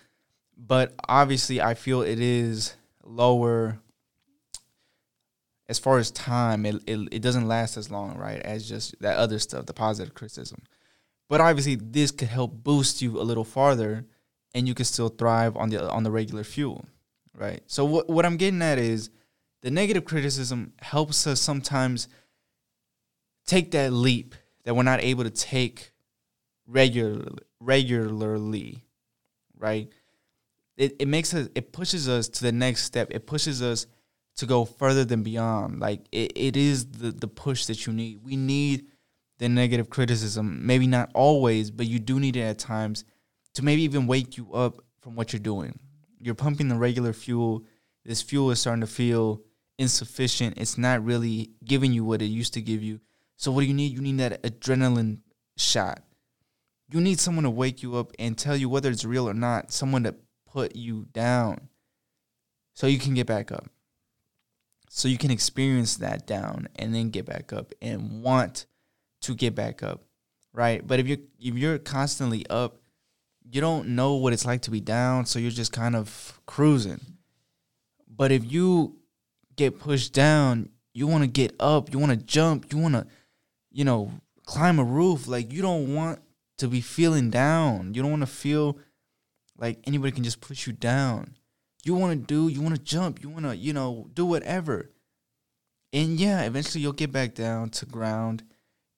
but 0.57 0.93
obviously 1.07 1.61
i 1.61 1.73
feel 1.73 2.01
it 2.01 2.19
is 2.19 2.75
lower 3.05 3.79
as 5.69 5.79
far 5.79 5.97
as 5.97 6.11
time 6.11 6.65
it, 6.65 6.75
it, 6.87 6.99
it 7.11 7.21
doesn't 7.21 7.47
last 7.47 7.77
as 7.77 7.89
long 7.89 8.17
right 8.17 8.39
as 8.41 8.67
just 8.67 8.99
that 9.01 9.17
other 9.17 9.39
stuff 9.39 9.65
the 9.65 9.73
positive 9.73 10.13
criticism. 10.13 10.61
But 11.29 11.41
obviously 11.41 11.75
this 11.75 12.11
could 12.11 12.27
help 12.27 12.63
boost 12.63 13.01
you 13.01 13.19
a 13.19 13.23
little 13.23 13.43
farther 13.43 14.05
and 14.53 14.67
you 14.67 14.73
can 14.73 14.85
still 14.85 15.09
thrive 15.09 15.55
on 15.57 15.69
the 15.69 15.89
on 15.89 16.03
the 16.03 16.11
regular 16.11 16.43
fuel 16.43 16.85
right? 17.35 17.63
So 17.65 17.85
what, 17.85 18.09
what 18.09 18.25
i'm 18.25 18.37
getting 18.37 18.61
at 18.61 18.77
is 18.77 19.09
the 19.61 19.71
negative 19.71 20.05
criticism 20.05 20.73
helps 20.81 21.25
us 21.25 21.41
sometimes 21.41 22.07
take 23.47 23.71
that 23.71 23.91
leap 23.91 24.35
that 24.65 24.75
we're 24.75 24.83
not 24.83 25.01
able 25.01 25.23
to 25.23 25.29
take 25.29 25.91
regularly 26.67 27.39
regularly 27.59 28.83
right? 29.57 29.89
It, 30.75 30.95
it 30.99 31.07
makes 31.07 31.33
us 31.33 31.49
it 31.55 31.71
pushes 31.71 32.09
us 32.09 32.27
to 32.27 32.43
the 32.43 32.51
next 32.51 32.83
step. 32.83 33.09
It 33.11 33.25
pushes 33.25 33.61
us 33.61 33.87
to 34.35 34.45
go 34.45 34.65
further 34.65 35.05
than 35.05 35.23
beyond 35.23 35.79
like 35.79 36.07
it, 36.11 36.31
it 36.35 36.57
is 36.57 36.85
the 36.85 37.11
the 37.11 37.27
push 37.27 37.65
that 37.65 37.85
you 37.85 37.93
need 37.93 38.19
we 38.23 38.35
need 38.35 38.85
the 39.39 39.49
negative 39.49 39.89
criticism 39.89 40.65
maybe 40.65 40.87
not 40.87 41.09
always 41.13 41.69
but 41.71 41.85
you 41.85 41.99
do 41.99 42.19
need 42.19 42.35
it 42.35 42.41
at 42.41 42.59
times 42.59 43.05
to 43.53 43.63
maybe 43.63 43.83
even 43.83 44.07
wake 44.07 44.37
you 44.37 44.51
up 44.53 44.77
from 45.01 45.15
what 45.15 45.33
you're 45.33 45.39
doing 45.39 45.77
you're 46.19 46.35
pumping 46.35 46.67
the 46.67 46.75
regular 46.75 47.13
fuel 47.13 47.63
this 48.05 48.21
fuel 48.21 48.51
is 48.51 48.59
starting 48.59 48.81
to 48.81 48.87
feel 48.87 49.41
insufficient. 49.77 50.57
It's 50.57 50.77
not 50.77 51.03
really 51.03 51.51
giving 51.63 51.93
you 51.93 52.03
what 52.03 52.21
it 52.21 52.25
used 52.25 52.53
to 52.55 52.61
give 52.61 52.83
you. 52.83 52.99
So 53.37 53.51
what 53.51 53.61
do 53.61 53.67
you 53.67 53.73
need? 53.73 53.93
You 53.93 54.01
need 54.01 54.17
that 54.19 54.41
adrenaline 54.43 55.19
shot. 55.57 56.03
You 56.89 57.01
need 57.01 57.19
someone 57.19 57.43
to 57.43 57.49
wake 57.49 57.81
you 57.81 57.95
up 57.95 58.11
and 58.19 58.37
tell 58.37 58.55
you 58.55 58.69
whether 58.69 58.89
it's 58.89 59.05
real 59.05 59.27
or 59.27 59.33
not. 59.33 59.71
Someone 59.71 60.03
to 60.03 60.15
put 60.47 60.75
you 60.75 61.05
down 61.11 61.69
so 62.73 62.87
you 62.87 62.99
can 62.99 63.13
get 63.13 63.27
back 63.27 63.51
up. 63.51 63.65
So 64.95 65.07
you 65.07 65.17
can 65.17 65.31
experience 65.31 65.97
that 65.97 66.27
down 66.27 66.67
and 66.75 66.93
then 66.93 67.09
get 67.09 67.25
back 67.25 67.51
up 67.51 67.73
and 67.81 68.21
want 68.21 68.67
to 69.21 69.33
get 69.33 69.55
back 69.55 69.81
up. 69.81 70.03
Right? 70.53 70.85
But 70.85 70.99
if 70.99 71.07
you're 71.07 71.17
if 71.39 71.55
you're 71.55 71.79
constantly 71.79 72.45
up, 72.47 72.77
you 73.43 73.59
don't 73.59 73.95
know 73.95 74.13
what 74.13 74.33
it's 74.33 74.45
like 74.45 74.61
to 74.61 74.71
be 74.71 74.81
down, 74.81 75.25
so 75.25 75.39
you're 75.39 75.49
just 75.49 75.73
kind 75.73 75.95
of 75.95 76.39
cruising. 76.45 77.01
But 78.07 78.31
if 78.31 78.49
you 78.51 78.99
get 79.55 79.79
pushed 79.79 80.13
down, 80.13 80.69
you 80.93 81.07
want 81.07 81.23
to 81.23 81.27
get 81.27 81.55
up, 81.59 81.91
you 81.91 81.97
want 81.97 82.11
to 82.11 82.17
jump, 82.17 82.71
you 82.71 82.77
want 82.77 82.93
to, 82.93 83.07
you 83.71 83.85
know, 83.85 84.11
climb 84.45 84.77
a 84.77 84.83
roof. 84.83 85.27
Like 85.27 85.51
you 85.51 85.63
don't 85.63 85.95
want 85.95 86.19
to 86.59 86.67
be 86.67 86.81
feeling 86.81 87.31
down. 87.31 87.95
You 87.95 88.03
don't 88.03 88.11
want 88.11 88.21
to 88.21 88.27
feel 88.27 88.77
like 89.57 89.79
anybody 89.87 90.11
can 90.11 90.23
just 90.23 90.39
push 90.39 90.67
you 90.67 90.73
down. 90.73 91.35
You 91.83 91.95
want 91.95 92.13
to 92.19 92.25
do, 92.25 92.47
you 92.47 92.61
want 92.61 92.75
to 92.75 92.81
jump, 92.81 93.21
you 93.21 93.29
want 93.29 93.45
to, 93.45 93.55
you 93.55 93.73
know, 93.73 94.07
do 94.13 94.25
whatever. 94.25 94.91
And 95.91 96.19
yeah, 96.19 96.43
eventually 96.43 96.81
you'll 96.81 96.93
get 96.93 97.11
back 97.11 97.35
down 97.35 97.69
to 97.71 97.85
ground, 97.85 98.43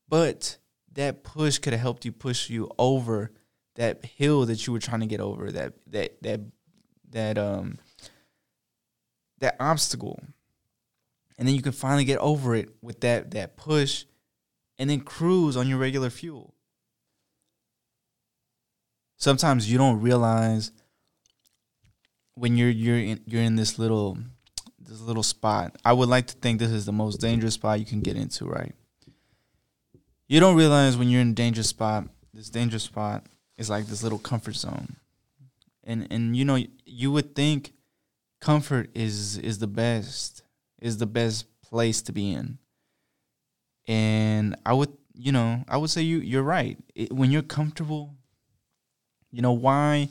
but 0.08 0.58
that 0.94 1.24
push 1.24 1.58
could 1.58 1.74
have 1.74 1.82
helped 1.82 2.06
you 2.06 2.12
push 2.12 2.50
you 2.50 2.70
over 2.78 3.32
that 3.76 4.06
hill 4.06 4.46
that 4.46 4.66
you 4.66 4.72
were 4.72 4.80
trying 4.80 5.02
to 5.02 5.06
get 5.06 5.20
over, 5.20 5.52
that 5.52 5.74
that 5.88 6.22
that 6.22 6.42
that 7.10 7.38
um 7.38 7.78
that 9.40 9.56
obstacle 9.60 10.20
and 11.38 11.48
then 11.48 11.56
you 11.56 11.62
can 11.62 11.72
finally 11.72 12.06
get 12.06 12.20
over 12.20 12.56
it 12.56 12.70
with 12.82 13.02
that 13.02 13.32
that 13.32 13.58
push 13.58 14.06
and 14.78 14.90
then 14.90 15.02
cruise 15.02 15.58
on 15.58 15.68
your 15.68 15.78
regular 15.78 16.10
fuel 16.10 16.54
sometimes 19.18 19.72
you 19.72 19.78
don't 19.78 20.02
realize 20.02 20.72
when 22.36 22.58
you're 22.58 22.70
you're 22.70 22.98
in, 22.98 23.22
you're 23.26 23.42
in 23.42 23.56
this 23.56 23.80
little 23.80 24.18
this 24.80 25.02
little 25.02 25.24
spot 25.24 25.76
i 25.84 25.92
would 25.92 26.10
like 26.10 26.28
to 26.28 26.36
think 26.36 26.60
this 26.60 26.72
is 26.72 26.86
the 26.86 26.92
most 26.92 27.20
dangerous 27.20 27.56
spot 27.56 27.80
you 27.80 27.86
can 27.86 28.02
get 28.02 28.16
into 28.16 28.46
right 28.46 28.74
you 30.28 30.40
don't 30.40 30.56
realize 30.56 30.98
when 30.98 31.10
you're 31.10 31.22
in 31.22 31.32
a 31.32 31.34
dangerous 31.34 31.70
spot 31.70 32.08
this 32.34 32.50
dangerous 32.50 32.84
spot 32.84 33.26
is 33.58 33.70
like 33.70 33.88
this 33.88 34.04
little 34.04 34.20
comfort 34.20 34.56
zone 34.56 34.96
and 35.84 36.08
and 36.12 36.36
you 36.38 36.46
know 36.46 36.58
you 36.86 37.12
would 37.12 37.36
think 37.36 37.74
comfort 38.40 38.90
is 38.94 39.38
is 39.38 39.60
the 39.60 39.68
best 39.68 40.44
is 40.80 40.98
the 40.98 41.06
best 41.08 41.48
place 41.64 42.02
to 42.04 42.12
be 42.12 42.32
in. 42.32 42.60
And 43.88 44.56
I 44.66 44.74
would, 44.74 44.94
you 45.14 45.32
know, 45.32 45.64
I 45.68 45.78
would 45.78 45.90
say 45.90 46.02
you 46.02 46.20
you're 46.20 46.44
right. 46.44 46.78
It, 46.94 47.12
when 47.12 47.32
you're 47.32 47.42
comfortable, 47.42 48.16
You 49.32 49.42
know, 49.42 49.52
why 49.52 50.10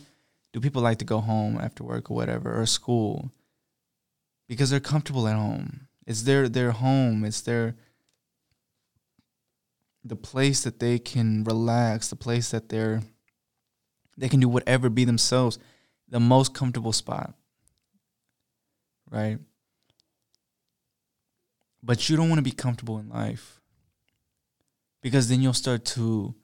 do 0.55 0.61
people 0.61 0.81
like 0.81 0.99
to 0.99 1.05
go 1.05 1.19
home 1.19 1.59
after 1.61 1.83
work 1.83 2.13
or 2.13 2.15
whatever 2.15 2.59
or 2.59 2.65
school? 2.65 3.33
Because 4.47 4.71
they're 4.71 4.79
comfortable 4.79 5.27
at 5.27 5.35
home. 5.35 5.89
It's 6.07 6.23
their 6.23 6.49
their 6.49 6.71
home. 6.71 7.25
It's 7.25 7.41
their 7.41 7.75
the 10.05 10.15
place 10.15 10.63
that 10.63 10.79
they 10.79 11.01
can 11.01 11.43
relax, 11.43 12.09
the 12.09 12.15
place 12.15 12.53
that 12.53 12.69
they're 12.69 13.03
they 14.17 14.29
can 14.29 14.39
do 14.39 14.49
whatever, 14.49 14.89
be 14.89 15.05
themselves, 15.05 15.59
the 16.09 16.21
most 16.21 16.55
comfortable 16.55 16.93
spot. 16.93 17.35
Right? 19.11 19.39
But 21.83 22.09
you 22.09 22.17
don't 22.17 22.29
want 22.29 22.39
to 22.39 22.51
be 22.51 22.53
comfortable 22.53 22.99
in 22.99 23.09
life. 23.09 23.61
Because 25.03 25.29
then 25.29 25.43
you'll 25.43 25.53
start 25.53 25.85
to 25.97 26.37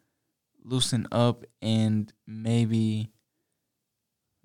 loosen 0.64 1.06
up 1.12 1.44
and 1.62 2.12
maybe 2.26 3.12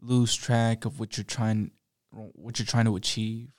lose 0.06 0.36
track 0.36 0.86
of 0.86 1.00
what 1.00 1.18
you're 1.18 1.24
trying 1.24 1.72
what 2.12 2.60
you're 2.60 2.66
trying 2.66 2.86
to 2.86 2.96
achieve 2.96 3.50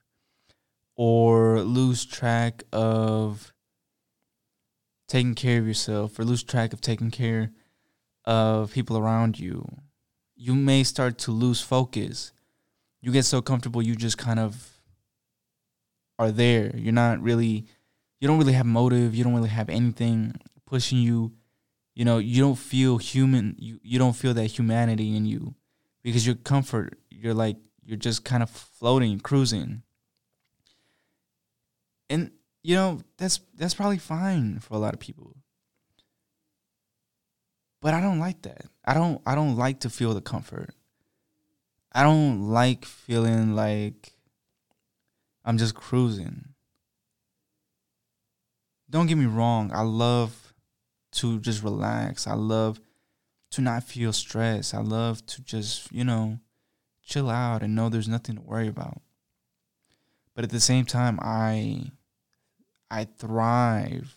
or 0.96 1.60
lose 1.60 2.06
track 2.06 2.62
of 2.72 3.52
taking 5.08 5.34
care 5.34 5.58
of 5.58 5.66
yourself 5.66 6.18
or 6.18 6.24
lose 6.24 6.42
track 6.42 6.72
of 6.72 6.80
taking 6.80 7.10
care 7.10 7.50
of 8.24 8.72
people 8.72 8.96
around 8.96 9.38
you 9.38 9.66
you 10.36 10.54
may 10.54 10.84
start 10.84 11.16
to 11.18 11.32
lose 11.32 11.60
focus. 11.62 12.32
You 13.00 13.10
get 13.10 13.24
so 13.24 13.40
comfortable 13.40 13.82
you 13.82 13.96
just 13.96 14.18
kind 14.18 14.38
of 14.38 14.68
are 16.18 16.30
there. 16.30 16.76
You're 16.76 16.92
not 16.92 17.20
really 17.20 17.66
you 18.20 18.28
don't 18.28 18.38
really 18.38 18.52
have 18.52 18.66
motive. 18.66 19.14
You 19.14 19.24
don't 19.24 19.34
really 19.34 19.48
have 19.48 19.68
anything 19.68 20.34
pushing 20.66 20.98
you. 20.98 21.32
You 21.94 22.04
know 22.04 22.18
you 22.18 22.42
don't 22.42 22.56
feel 22.56 22.98
human 22.98 23.56
you, 23.58 23.80
you 23.82 23.98
don't 23.98 24.14
feel 24.14 24.34
that 24.34 24.46
humanity 24.46 25.16
in 25.16 25.24
you 25.24 25.54
because 26.06 26.24
your 26.24 26.36
comfort 26.36 26.96
you're 27.10 27.34
like 27.34 27.56
you're 27.84 27.96
just 27.96 28.24
kind 28.24 28.40
of 28.40 28.48
floating 28.48 29.18
cruising. 29.18 29.82
And 32.08 32.30
you 32.62 32.76
know 32.76 33.00
that's 33.18 33.40
that's 33.56 33.74
probably 33.74 33.98
fine 33.98 34.60
for 34.60 34.74
a 34.74 34.78
lot 34.78 34.94
of 34.94 35.00
people. 35.00 35.34
But 37.82 37.92
i 37.92 38.00
don't 38.00 38.20
like 38.20 38.42
that. 38.42 38.66
I 38.84 38.94
don't 38.94 39.20
i 39.26 39.34
don't 39.34 39.56
like 39.56 39.80
to 39.80 39.90
feel 39.90 40.14
the 40.14 40.20
comfort. 40.20 40.70
I 41.90 42.04
don't 42.04 42.50
like 42.50 42.84
feeling 42.84 43.56
like 43.56 44.12
i'm 45.44 45.58
just 45.58 45.74
cruising. 45.74 46.54
Don't 48.88 49.08
get 49.08 49.18
me 49.18 49.26
wrong. 49.26 49.72
I 49.74 49.82
love 49.82 50.54
to 51.14 51.40
just 51.40 51.64
relax. 51.64 52.28
I 52.28 52.34
love 52.34 52.78
to 53.56 53.62
not 53.62 53.82
feel 53.82 54.12
stress 54.12 54.72
i 54.72 54.78
love 54.78 55.24
to 55.26 55.42
just 55.42 55.90
you 55.90 56.04
know 56.04 56.38
chill 57.02 57.28
out 57.30 57.62
and 57.62 57.74
know 57.74 57.88
there's 57.88 58.08
nothing 58.08 58.36
to 58.36 58.42
worry 58.42 58.68
about 58.68 59.00
but 60.34 60.44
at 60.44 60.50
the 60.50 60.60
same 60.60 60.84
time 60.84 61.18
i 61.22 61.90
I 62.90 63.04
thrive 63.04 64.16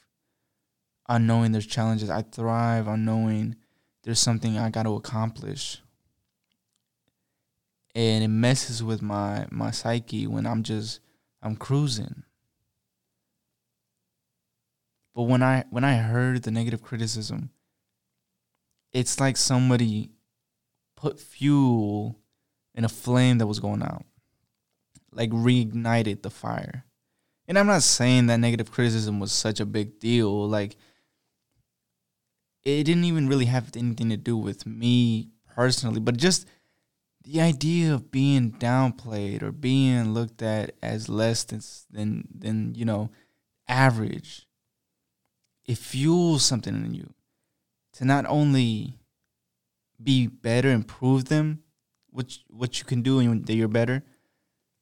on 1.07 1.25
knowing 1.25 1.51
there's 1.51 1.65
challenges. 1.65 2.09
I 2.09 2.21
thrive 2.21 2.87
on 2.87 3.05
knowing 3.05 3.55
there's 4.03 4.19
something 4.19 4.57
I 4.57 4.69
got 4.69 4.83
to 4.83 4.95
accomplish. 4.95 5.81
And 7.95 8.23
it 8.23 8.27
messes 8.27 8.83
with 8.83 9.01
my 9.01 9.47
my 9.49 9.71
psyche 9.71 10.27
when 10.27 10.45
I'm 10.45 10.63
just 10.63 10.99
I'm 11.41 11.55
cruising. 11.55 12.23
But 15.15 15.23
when 15.23 15.41
I 15.41 15.65
when 15.71 15.83
I 15.83 15.95
heard 15.95 16.43
the 16.43 16.51
negative 16.51 16.83
criticism, 16.83 17.49
it's 18.93 19.19
like 19.19 19.37
somebody 19.37 20.11
put 20.95 21.19
fuel 21.19 22.19
in 22.75 22.85
a 22.85 22.89
flame 22.89 23.37
that 23.37 23.47
was 23.47 23.59
going 23.59 23.81
out. 23.81 24.05
Like 25.11 25.31
reignited 25.31 26.21
the 26.21 26.29
fire 26.29 26.85
and 27.49 27.57
I'm 27.57 27.65
not 27.65 27.81
saying 27.81 28.27
that 28.27 28.39
negative 28.39 28.71
criticism 28.71 29.19
was 29.19 29.31
such 29.31 29.59
a 29.59 29.65
big 29.65 29.99
deal. 29.99 30.47
Like, 30.47 30.77
it 32.63 32.83
didn't 32.83 33.05
even 33.05 33.27
really 33.27 33.45
have 33.45 33.71
anything 33.75 34.09
to 34.09 34.17
do 34.17 34.37
with 34.37 34.67
me 34.67 35.31
personally, 35.55 35.99
but 35.99 36.15
just 36.15 36.47
the 37.23 37.41
idea 37.41 37.91
of 37.91 38.11
being 38.11 38.51
downplayed 38.51 39.41
or 39.41 39.51
being 39.51 40.13
looked 40.13 40.43
at 40.43 40.75
as 40.83 41.09
less 41.09 41.43
than 41.43 41.61
than 41.89 42.27
than 42.31 42.75
you 42.75 42.85
know 42.85 43.09
average. 43.67 44.45
It 45.65 45.79
fuels 45.79 46.43
something 46.43 46.73
in 46.73 46.93
you 46.93 47.13
to 47.99 48.05
not 48.05 48.25
only 48.29 48.97
be 50.01 50.25
better 50.25 50.69
and 50.69 50.87
prove 50.87 51.25
them 51.25 51.63
what 52.09 52.37
what 52.47 52.79
you 52.79 52.85
can 52.85 53.01
do 53.01 53.19
and 53.19 53.45
that 53.45 53.53
you're 53.53 53.67
better, 53.67 54.03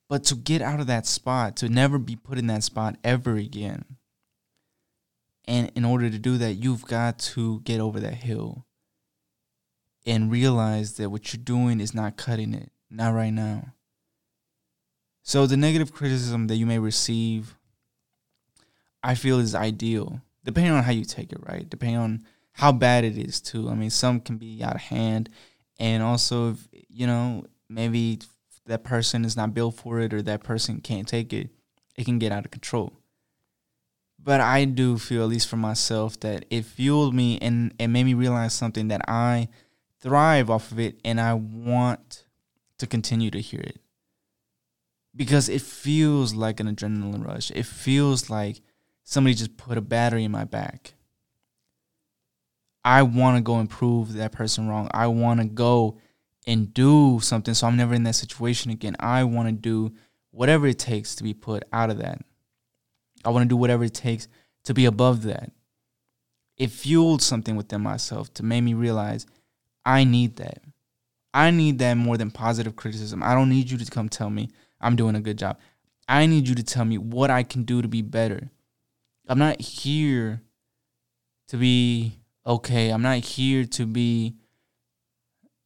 but 0.08 0.24
to 0.26 0.36
get 0.36 0.62
out 0.62 0.80
of 0.80 0.86
that 0.86 1.08
spot, 1.08 1.58
to 1.58 1.68
never 1.68 1.98
be 1.98 2.16
put 2.16 2.38
in 2.38 2.46
that 2.46 2.64
spot 2.64 2.96
ever 3.04 3.36
again. 3.36 3.86
And 5.46 5.72
in 5.74 5.84
order 5.84 6.12
to 6.12 6.20
do 6.20 6.38
that, 6.38 6.54
you've 6.54 6.86
got 6.86 7.18
to 7.34 7.62
get 7.62 7.80
over 7.80 8.00
that 8.00 8.14
hill 8.14 8.68
and 10.06 10.32
realize 10.32 10.98
that 10.98 11.10
what 11.10 11.34
you're 11.34 11.44
doing 11.44 11.80
is 11.80 11.96
not 11.96 12.18
cutting 12.18 12.54
it, 12.54 12.72
not 12.92 13.16
right 13.16 13.34
now. 13.34 13.74
So, 15.24 15.48
the 15.48 15.58
negative 15.58 15.92
criticism 15.92 16.46
that 16.48 16.58
you 16.58 16.68
may 16.68 16.78
receive, 16.78 17.58
I 19.02 19.16
feel 19.16 19.40
is 19.40 19.56
ideal, 19.56 20.22
depending 20.46 20.72
on 20.72 20.84
how 20.84 20.92
you 20.92 21.04
take 21.04 21.34
it, 21.34 21.40
right? 21.42 21.68
Depending 21.68 21.98
on 21.98 22.26
how 22.58 22.72
bad 22.72 23.04
it 23.04 23.20
is, 23.20 23.40
too. 23.40 23.70
I 23.70 23.76
mean, 23.76 23.92
some 23.92 24.20
can 24.20 24.38
be 24.38 24.64
out 24.64 24.74
of 24.74 24.82
hand. 24.82 25.30
And 25.80 26.02
also, 26.02 26.54
if, 26.54 26.68
you 26.90 27.06
know, 27.06 27.46
maybe 27.70 28.18
that 28.66 28.84
person 28.84 29.24
is 29.26 29.38
not 29.38 29.54
built 29.54 29.76
for 29.76 30.00
it 30.00 30.12
or 30.12 30.24
that 30.24 30.44
person 30.44 30.82
can't 30.82 31.08
take 31.08 31.32
it, 31.34 31.52
it 31.96 32.06
can 32.06 32.18
get 32.18 32.32
out 32.32 32.46
of 32.46 32.52
control. 32.52 32.94
But 34.18 34.42
I 34.42 34.66
do 34.66 34.98
feel, 34.98 35.22
at 35.22 35.30
least 35.30 35.48
for 35.48 35.58
myself, 35.58 36.20
that 36.22 36.46
it 36.50 36.66
fueled 36.66 37.14
me 37.14 37.38
and 37.40 37.76
it 37.78 37.90
made 37.90 38.06
me 38.06 38.16
realize 38.16 38.54
something 38.54 38.88
that 38.88 39.08
I 39.08 39.50
thrive 40.00 40.50
off 40.50 40.72
of 40.72 40.80
it 40.80 41.00
and 41.06 41.22
I 41.22 41.36
want 41.36 42.26
to 42.80 42.88
continue 42.88 43.30
to 43.30 43.40
hear 43.40 43.62
it. 43.62 43.80
Because 45.16 45.48
it 45.48 45.62
feels 45.62 46.34
like 46.34 46.60
an 46.60 46.76
adrenaline 46.76 47.24
rush. 47.24 47.52
It 47.52 47.68
feels 47.68 48.32
like 48.32 48.62
somebody 49.04 49.36
just 49.36 49.58
put 49.58 49.78
a 49.78 49.82
battery 49.82 50.24
in 50.24 50.32
my 50.32 50.44
back. 50.44 50.96
I 52.88 53.02
want 53.02 53.36
to 53.36 53.42
go 53.42 53.60
and 53.60 53.70
prove 53.70 54.14
that 54.14 54.32
person 54.32 54.70
wrong. 54.70 54.88
I 54.92 55.08
want 55.08 55.42
to 55.42 55.46
go 55.46 55.98
and 56.48 56.74
do 56.74 57.20
something 57.22 57.54
so 57.54 57.68
I'm 57.68 57.76
never 57.76 57.94
in 57.94 58.04
that 58.04 58.16
situation 58.16 58.72
again. 58.72 58.96
I 58.98 59.26
want 59.26 59.50
to 59.50 59.52
do 59.52 59.94
whatever 60.32 60.68
it 60.68 60.80
takes 60.80 61.14
to 61.18 61.24
be 61.24 61.34
put 61.34 61.64
out 61.74 61.90
of 61.90 61.98
that. 61.98 62.22
I 63.26 63.30
want 63.32 63.44
to 63.44 63.50
do 63.50 63.58
whatever 63.58 63.84
it 63.84 63.94
takes 63.94 64.30
to 64.64 64.74
be 64.74 64.86
above 64.86 65.24
that. 65.24 65.52
It 66.56 66.72
fueled 66.72 67.22
something 67.22 67.58
within 67.58 67.82
myself 67.82 68.34
to 68.36 68.44
make 68.44 68.64
me 68.64 68.74
realize 68.74 69.26
I 69.86 70.06
need 70.06 70.38
that. 70.38 70.62
I 71.34 71.52
need 71.52 71.80
that 71.80 71.96
more 71.96 72.16
than 72.16 72.32
positive 72.32 72.78
criticism. 72.78 73.22
I 73.22 73.34
don't 73.34 73.50
need 73.50 73.70
you 73.70 73.78
to 73.78 73.92
come 73.92 74.08
tell 74.08 74.30
me 74.30 74.50
I'm 74.80 74.96
doing 74.96 75.18
a 75.18 75.22
good 75.22 75.38
job. 75.38 75.60
I 76.08 76.26
need 76.26 76.48
you 76.48 76.56
to 76.56 76.64
tell 76.64 76.86
me 76.86 76.98
what 76.98 77.32
I 77.32 77.44
can 77.44 77.64
do 77.64 77.82
to 77.82 77.90
be 77.90 78.02
better. 78.02 78.50
I'm 79.28 79.40
not 79.40 79.60
here 79.60 80.42
to 81.50 81.58
be 81.58 82.20
okay. 82.48 82.90
I'm 82.90 83.02
not 83.02 83.18
here 83.18 83.66
to 83.66 83.86
be 83.86 84.36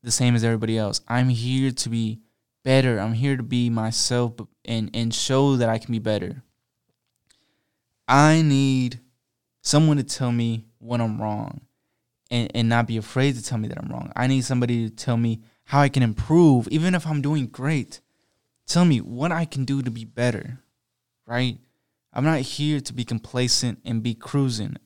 the 0.03 0.11
same 0.11 0.35
as 0.35 0.43
everybody 0.43 0.77
else. 0.77 1.01
I'm 1.07 1.29
here 1.29 1.71
to 1.71 1.89
be 1.89 2.19
better. 2.63 2.99
I'm 2.99 3.13
here 3.13 3.37
to 3.37 3.43
be 3.43 3.69
myself 3.69 4.33
and 4.65 4.89
and 4.93 5.13
show 5.13 5.55
that 5.57 5.69
I 5.69 5.77
can 5.77 5.91
be 5.91 5.99
better. 5.99 6.43
I 8.07 8.41
need 8.41 8.99
someone 9.61 9.97
to 9.97 10.03
tell 10.03 10.31
me 10.31 10.65
when 10.79 10.99
I'm 10.99 11.21
wrong 11.21 11.61
and, 12.29 12.51
and 12.53 12.67
not 12.67 12.87
be 12.87 12.97
afraid 12.97 13.35
to 13.35 13.43
tell 13.43 13.57
me 13.57 13.67
that 13.67 13.77
I'm 13.77 13.89
wrong. 13.89 14.11
I 14.15 14.27
need 14.27 14.43
somebody 14.43 14.89
to 14.89 14.95
tell 14.95 15.17
me 15.17 15.41
how 15.65 15.81
I 15.81 15.89
can 15.89 16.03
improve, 16.03 16.67
even 16.69 16.95
if 16.95 17.05
I'm 17.07 17.21
doing 17.21 17.47
great. 17.47 18.01
Tell 18.67 18.85
me 18.85 18.99
what 18.99 19.31
I 19.31 19.45
can 19.45 19.65
do 19.65 19.81
to 19.81 19.91
be 19.91 20.05
better, 20.05 20.59
right? 21.25 21.57
I'm 22.13 22.25
not 22.25 22.39
here 22.41 22.79
to 22.81 22.93
be 22.93 23.05
complacent 23.05 23.79
and 23.85 24.03
be 24.03 24.13
cruising. 24.13 24.77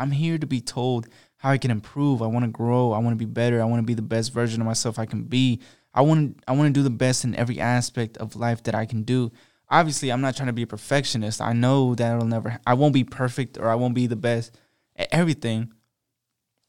I'm 0.00 0.10
here 0.10 0.38
to 0.38 0.46
be 0.46 0.60
told 0.60 1.08
how 1.36 1.50
I 1.50 1.58
can 1.58 1.70
improve. 1.70 2.22
I 2.22 2.26
want 2.26 2.44
to 2.44 2.50
grow. 2.50 2.92
I 2.92 2.98
want 2.98 3.12
to 3.12 3.24
be 3.24 3.30
better. 3.30 3.60
I 3.60 3.64
want 3.64 3.80
to 3.80 3.86
be 3.86 3.94
the 3.94 4.02
best 4.02 4.32
version 4.32 4.60
of 4.60 4.66
myself 4.66 4.98
I 4.98 5.06
can 5.06 5.24
be. 5.24 5.60
I 5.92 6.02
want 6.02 6.38
to 6.38 6.44
I 6.48 6.52
want 6.52 6.68
to 6.68 6.78
do 6.78 6.82
the 6.82 6.90
best 6.90 7.24
in 7.24 7.34
every 7.34 7.60
aspect 7.60 8.16
of 8.18 8.36
life 8.36 8.62
that 8.64 8.74
I 8.74 8.86
can 8.86 9.02
do. 9.02 9.32
Obviously, 9.68 10.10
I'm 10.10 10.20
not 10.20 10.36
trying 10.36 10.48
to 10.48 10.52
be 10.52 10.62
a 10.62 10.66
perfectionist. 10.66 11.40
I 11.40 11.52
know 11.52 11.94
that 11.94 12.16
it'll 12.16 12.26
never 12.26 12.58
I 12.66 12.74
won't 12.74 12.94
be 12.94 13.04
perfect 13.04 13.58
or 13.58 13.68
I 13.68 13.74
won't 13.74 13.94
be 13.94 14.06
the 14.06 14.16
best 14.16 14.58
at 14.96 15.08
everything. 15.12 15.72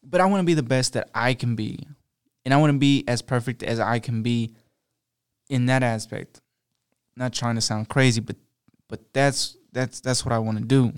But 0.03 0.21
I 0.21 0.25
want 0.25 0.41
to 0.41 0.45
be 0.45 0.55
the 0.55 0.63
best 0.63 0.93
that 0.93 1.09
I 1.13 1.33
can 1.33 1.55
be. 1.55 1.87
And 2.43 2.53
I 2.53 2.57
want 2.57 2.73
to 2.73 2.79
be 2.79 3.03
as 3.07 3.21
perfect 3.21 3.61
as 3.61 3.79
I 3.79 3.99
can 3.99 4.23
be 4.23 4.55
in 5.49 5.67
that 5.67 5.83
aspect. 5.83 6.41
Not 7.15 7.33
trying 7.33 7.55
to 7.55 7.61
sound 7.61 7.89
crazy, 7.89 8.19
but 8.21 8.35
but 8.87 9.13
that's 9.13 9.57
that's 9.71 10.01
that's 10.01 10.25
what 10.25 10.33
I 10.33 10.39
want 10.39 10.57
to 10.57 10.63
do. 10.63 10.93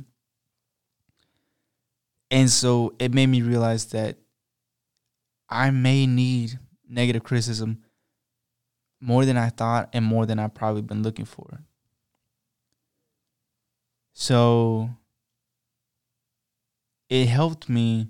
And 2.34 2.50
so 2.50 2.96
it 2.98 3.14
made 3.14 3.28
me 3.28 3.44
realize 3.44 3.86
that 3.92 4.18
I 5.48 5.70
may 5.70 6.08
need 6.08 6.58
negative 6.90 7.24
criticism 7.24 7.84
more 9.00 9.24
than 9.24 9.38
I 9.38 9.50
thought 9.50 9.90
and 9.94 10.04
more 10.04 10.26
than 10.26 10.40
I've 10.40 10.56
probably 10.56 10.82
been 10.82 11.04
looking 11.04 11.26
for. 11.26 11.60
So 14.14 14.90
it 17.08 17.28
helped 17.28 17.70
me 17.70 18.10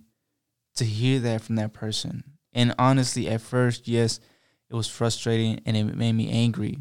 to 0.76 0.86
hear 0.86 1.20
that 1.20 1.42
from 1.42 1.58
that 1.58 1.74
person. 1.74 2.24
And 2.54 2.74
honestly, 2.80 3.28
at 3.28 3.42
first, 3.42 3.90
yes, 3.90 4.22
it 4.70 4.76
was 4.76 4.88
frustrating 4.88 5.60
and 5.66 5.76
it 5.76 5.84
made 5.98 6.14
me 6.14 6.32
angry. 6.32 6.78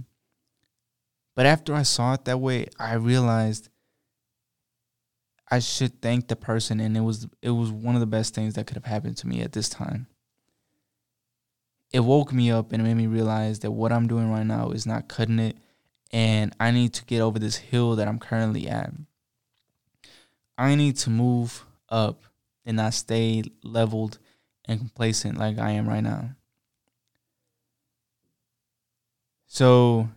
But 1.35 1.47
after 1.47 1.75
I 1.75 1.83
saw 1.83 2.15
it 2.15 2.25
that 2.27 2.39
way, 2.39 2.69
I 2.79 2.95
realized 2.95 3.69
I 5.53 5.59
should 5.59 6.01
thank 6.01 6.29
the 6.29 6.35
person 6.35 6.81
and 6.81 6.97
it 6.97 7.03
was 7.03 7.29
it 7.43 7.51
was 7.51 7.71
one 7.71 7.95
of 7.95 8.01
the 8.01 8.07
best 8.07 8.35
things 8.35 8.55
that 8.55 8.67
could 8.67 8.79
have 8.79 8.87
happened 8.87 9.19
to 9.19 9.29
me 9.29 9.43
at 9.43 9.53
this 9.53 9.69
time. 9.69 10.07
It 11.93 12.01
woke 12.01 12.33
me 12.33 12.51
up 12.51 12.73
and 12.73 12.83
made 12.83 12.95
me 12.95 13.07
realize 13.07 13.59
that 13.59 13.71
what 13.71 13.93
I'm 13.93 14.07
doing 14.07 14.31
right 14.31 14.47
now 14.47 14.71
is 14.71 14.87
not 14.87 15.09
cutting 15.09 15.39
it 15.39 15.59
and 16.11 16.57
I 16.59 16.71
need 16.71 16.95
to 16.95 17.05
get 17.05 17.21
over 17.21 17.39
this 17.39 17.57
hill 17.57 17.97
that 17.97 18.09
I'm 18.09 18.19
currently 18.19 18.67
at. 18.67 18.93
I 20.57 20.75
need 20.75 20.97
to 21.01 21.11
move 21.11 21.67
up 21.91 22.25
and 22.65 22.79
not 22.79 22.95
stay 22.95 23.43
leveled 23.63 24.19
and 24.65 24.81
complacent 24.81 25.37
like 25.37 25.59
I 25.59 25.73
am 25.73 25.87
right 25.87 26.03
now. 26.03 26.31
So, 29.49 30.09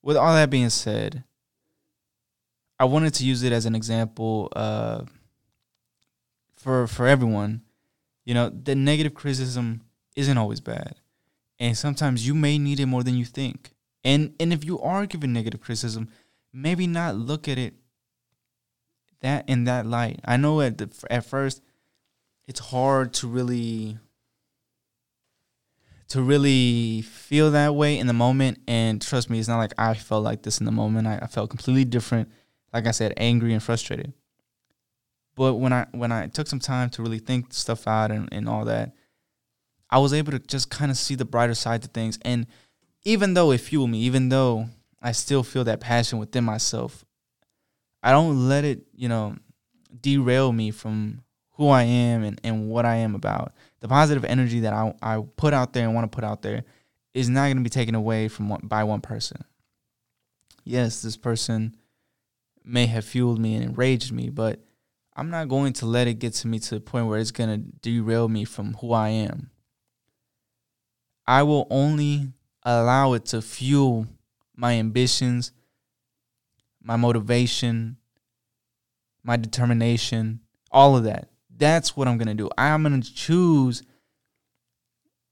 with 0.00 0.16
all 0.16 0.32
that 0.32 0.50
being 0.50 0.70
said, 0.70 1.24
I 2.84 2.86
wanted 2.86 3.14
to 3.14 3.24
use 3.24 3.42
it 3.42 3.50
as 3.50 3.64
an 3.64 3.74
example 3.74 4.52
uh, 4.54 5.04
for 6.54 6.86
for 6.86 7.06
everyone. 7.06 7.62
You 8.26 8.34
know, 8.34 8.50
the 8.50 8.74
negative 8.74 9.14
criticism 9.14 9.80
isn't 10.16 10.36
always 10.36 10.60
bad, 10.60 10.96
and 11.58 11.78
sometimes 11.78 12.26
you 12.26 12.34
may 12.34 12.58
need 12.58 12.80
it 12.80 12.84
more 12.84 13.02
than 13.02 13.14
you 13.14 13.24
think. 13.24 13.72
And 14.04 14.34
and 14.38 14.52
if 14.52 14.66
you 14.66 14.78
are 14.80 15.06
given 15.06 15.32
negative 15.32 15.62
criticism, 15.62 16.10
maybe 16.52 16.86
not 16.86 17.16
look 17.16 17.48
at 17.48 17.56
it 17.56 17.72
that 19.22 19.48
in 19.48 19.64
that 19.64 19.86
light. 19.86 20.20
I 20.22 20.36
know 20.36 20.60
at 20.60 20.76
the, 20.76 20.90
at 21.08 21.24
first 21.24 21.62
it's 22.46 22.60
hard 22.60 23.14
to 23.14 23.28
really 23.28 23.96
to 26.08 26.20
really 26.20 27.00
feel 27.00 27.50
that 27.52 27.74
way 27.74 27.98
in 27.98 28.08
the 28.08 28.12
moment 28.12 28.58
and 28.68 29.00
trust 29.00 29.30
me 29.30 29.38
it's 29.38 29.48
not 29.48 29.56
like 29.56 29.72
i 29.78 29.94
felt 29.94 30.22
like 30.22 30.42
this 30.42 30.58
in 30.58 30.66
the 30.66 30.70
moment 30.70 31.06
i, 31.06 31.18
I 31.22 31.26
felt 31.26 31.48
completely 31.48 31.86
different 31.86 32.28
like 32.74 32.86
i 32.86 32.90
said 32.90 33.14
angry 33.16 33.54
and 33.54 33.62
frustrated 33.62 34.12
but 35.34 35.54
when 35.54 35.72
i 35.72 35.86
when 35.92 36.12
i 36.12 36.26
took 36.26 36.46
some 36.46 36.60
time 36.60 36.90
to 36.90 37.02
really 37.02 37.18
think 37.18 37.54
stuff 37.54 37.88
out 37.88 38.10
and, 38.10 38.28
and 38.30 38.48
all 38.48 38.66
that 38.66 38.92
i 39.88 39.98
was 39.98 40.12
able 40.12 40.32
to 40.32 40.38
just 40.40 40.68
kind 40.68 40.90
of 40.90 40.98
see 40.98 41.14
the 41.14 41.24
brighter 41.24 41.54
side 41.54 41.80
to 41.80 41.88
things 41.88 42.18
and 42.22 42.46
even 43.04 43.32
though 43.32 43.50
it 43.50 43.58
fueled 43.58 43.88
me 43.88 44.00
even 44.00 44.28
though 44.28 44.66
i 45.00 45.12
still 45.12 45.42
feel 45.42 45.64
that 45.64 45.80
passion 45.80 46.18
within 46.18 46.44
myself 46.44 47.04
i 48.02 48.10
don't 48.12 48.46
let 48.48 48.64
it 48.64 48.86
you 48.94 49.08
know 49.08 49.34
derail 50.02 50.52
me 50.52 50.70
from 50.70 51.24
who 51.56 51.68
I 51.68 51.82
am 51.84 52.24
and, 52.24 52.40
and 52.42 52.68
what 52.68 52.84
I 52.84 52.96
am 52.96 53.14
about. 53.14 53.52
The 53.80 53.88
positive 53.88 54.24
energy 54.24 54.60
that 54.60 54.72
I, 54.72 54.94
I 55.02 55.24
put 55.36 55.54
out 55.54 55.72
there 55.72 55.84
and 55.84 55.94
want 55.94 56.10
to 56.10 56.14
put 56.14 56.24
out 56.24 56.42
there 56.42 56.64
is 57.12 57.28
not 57.28 57.44
going 57.44 57.58
to 57.58 57.62
be 57.62 57.70
taken 57.70 57.94
away 57.94 58.28
from 58.28 58.48
one, 58.48 58.60
by 58.64 58.84
one 58.84 59.00
person. 59.00 59.44
Yes, 60.64 61.02
this 61.02 61.16
person 61.16 61.76
may 62.64 62.86
have 62.86 63.04
fueled 63.04 63.38
me 63.38 63.54
and 63.54 63.64
enraged 63.64 64.12
me, 64.12 64.30
but 64.30 64.60
I'm 65.16 65.30
not 65.30 65.48
going 65.48 65.72
to 65.74 65.86
let 65.86 66.08
it 66.08 66.14
get 66.14 66.34
to 66.34 66.48
me 66.48 66.58
to 66.58 66.74
the 66.76 66.80
point 66.80 67.06
where 67.06 67.18
it's 67.18 67.30
going 67.30 67.50
to 67.50 67.66
derail 67.82 68.28
me 68.28 68.44
from 68.44 68.74
who 68.74 68.92
I 68.92 69.10
am. 69.10 69.50
I 71.26 71.42
will 71.42 71.66
only 71.70 72.32
allow 72.62 73.12
it 73.12 73.26
to 73.26 73.42
fuel 73.42 74.06
my 74.56 74.74
ambitions, 74.74 75.52
my 76.82 76.96
motivation, 76.96 77.96
my 79.22 79.36
determination, 79.36 80.40
all 80.70 80.96
of 80.96 81.04
that 81.04 81.28
that's 81.56 81.96
what 81.96 82.08
I'm 82.08 82.18
gonna 82.18 82.34
do. 82.34 82.50
I'm 82.56 82.82
gonna 82.82 83.00
choose 83.02 83.82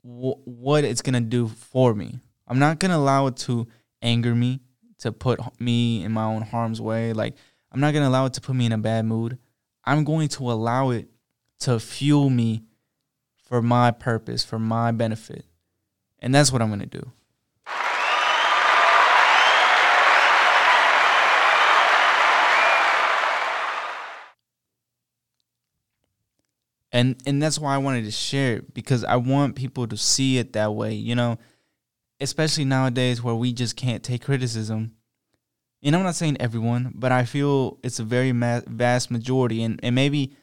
w- 0.05 0.41
what 0.45 0.85
it's 0.85 1.03
gonna 1.03 1.21
do 1.21 1.49
for 1.49 1.95
me. 1.95 2.21
I'm 2.47 2.59
not 2.59 2.79
gonna 2.79 2.97
allow 2.97 3.27
it 3.27 3.37
to 3.39 3.67
anger 4.01 4.35
me, 4.35 4.61
to 5.03 5.13
put 5.13 5.41
me 5.61 6.05
in 6.05 6.13
my 6.13 6.25
own 6.25 6.43
harm's 6.43 6.81
way. 6.81 7.13
Like 7.13 7.35
I'm 7.71 7.81
not 7.81 7.93
gonna 7.95 8.09
allow 8.09 8.27
it 8.27 8.35
to 8.35 8.41
put 8.41 8.57
me 8.57 8.67
in 8.67 8.73
a 8.73 8.79
bad 8.79 9.05
mood. 9.05 9.39
I'm 9.85 10.05
going 10.05 10.29
to 10.29 10.51
allow 10.51 10.91
it 10.91 11.09
to 11.61 11.79
fuel 11.81 12.31
me 12.31 12.65
for 13.37 13.61
my 13.61 13.91
purpose, 13.91 14.45
for 14.45 14.59
my 14.59 14.93
benefit. 14.93 15.45
And 16.21 16.35
that's 16.35 16.53
what 16.53 16.63
I'm 16.63 16.71
gonna 16.71 16.87
do. 16.87 17.13
and 26.93 27.17
and 27.27 27.43
that's 27.43 27.59
why 27.59 27.75
I 27.75 27.79
wanted 27.79 28.05
to 28.05 28.11
share 28.11 28.57
it 28.57 28.75
because 28.75 29.03
I 29.03 29.17
want 29.17 29.57
people 29.57 29.89
to 29.89 29.97
see 29.97 30.39
it 30.39 30.53
that 30.53 30.75
way, 30.75 30.95
you 30.95 31.15
know, 31.15 31.39
especially 32.23 32.65
nowadays 32.65 33.23
where 33.23 33.35
we 33.35 33.53
just 33.53 33.77
can't 33.77 34.03
take 34.03 34.23
criticism. 34.23 34.93
And 35.83 35.97
I'm 35.97 36.05
not 36.05 36.15
saying 36.15 36.37
everyone, 36.41 36.93
but 36.95 37.11
I 37.11 37.25
feel 37.25 37.79
it's 37.83 37.99
a 37.99 38.05
very 38.05 38.33
ma- 38.33 38.61
vast 38.67 39.11
majority, 39.11 39.63
and 39.63 39.81
and 39.83 39.95
maybe 39.95 40.37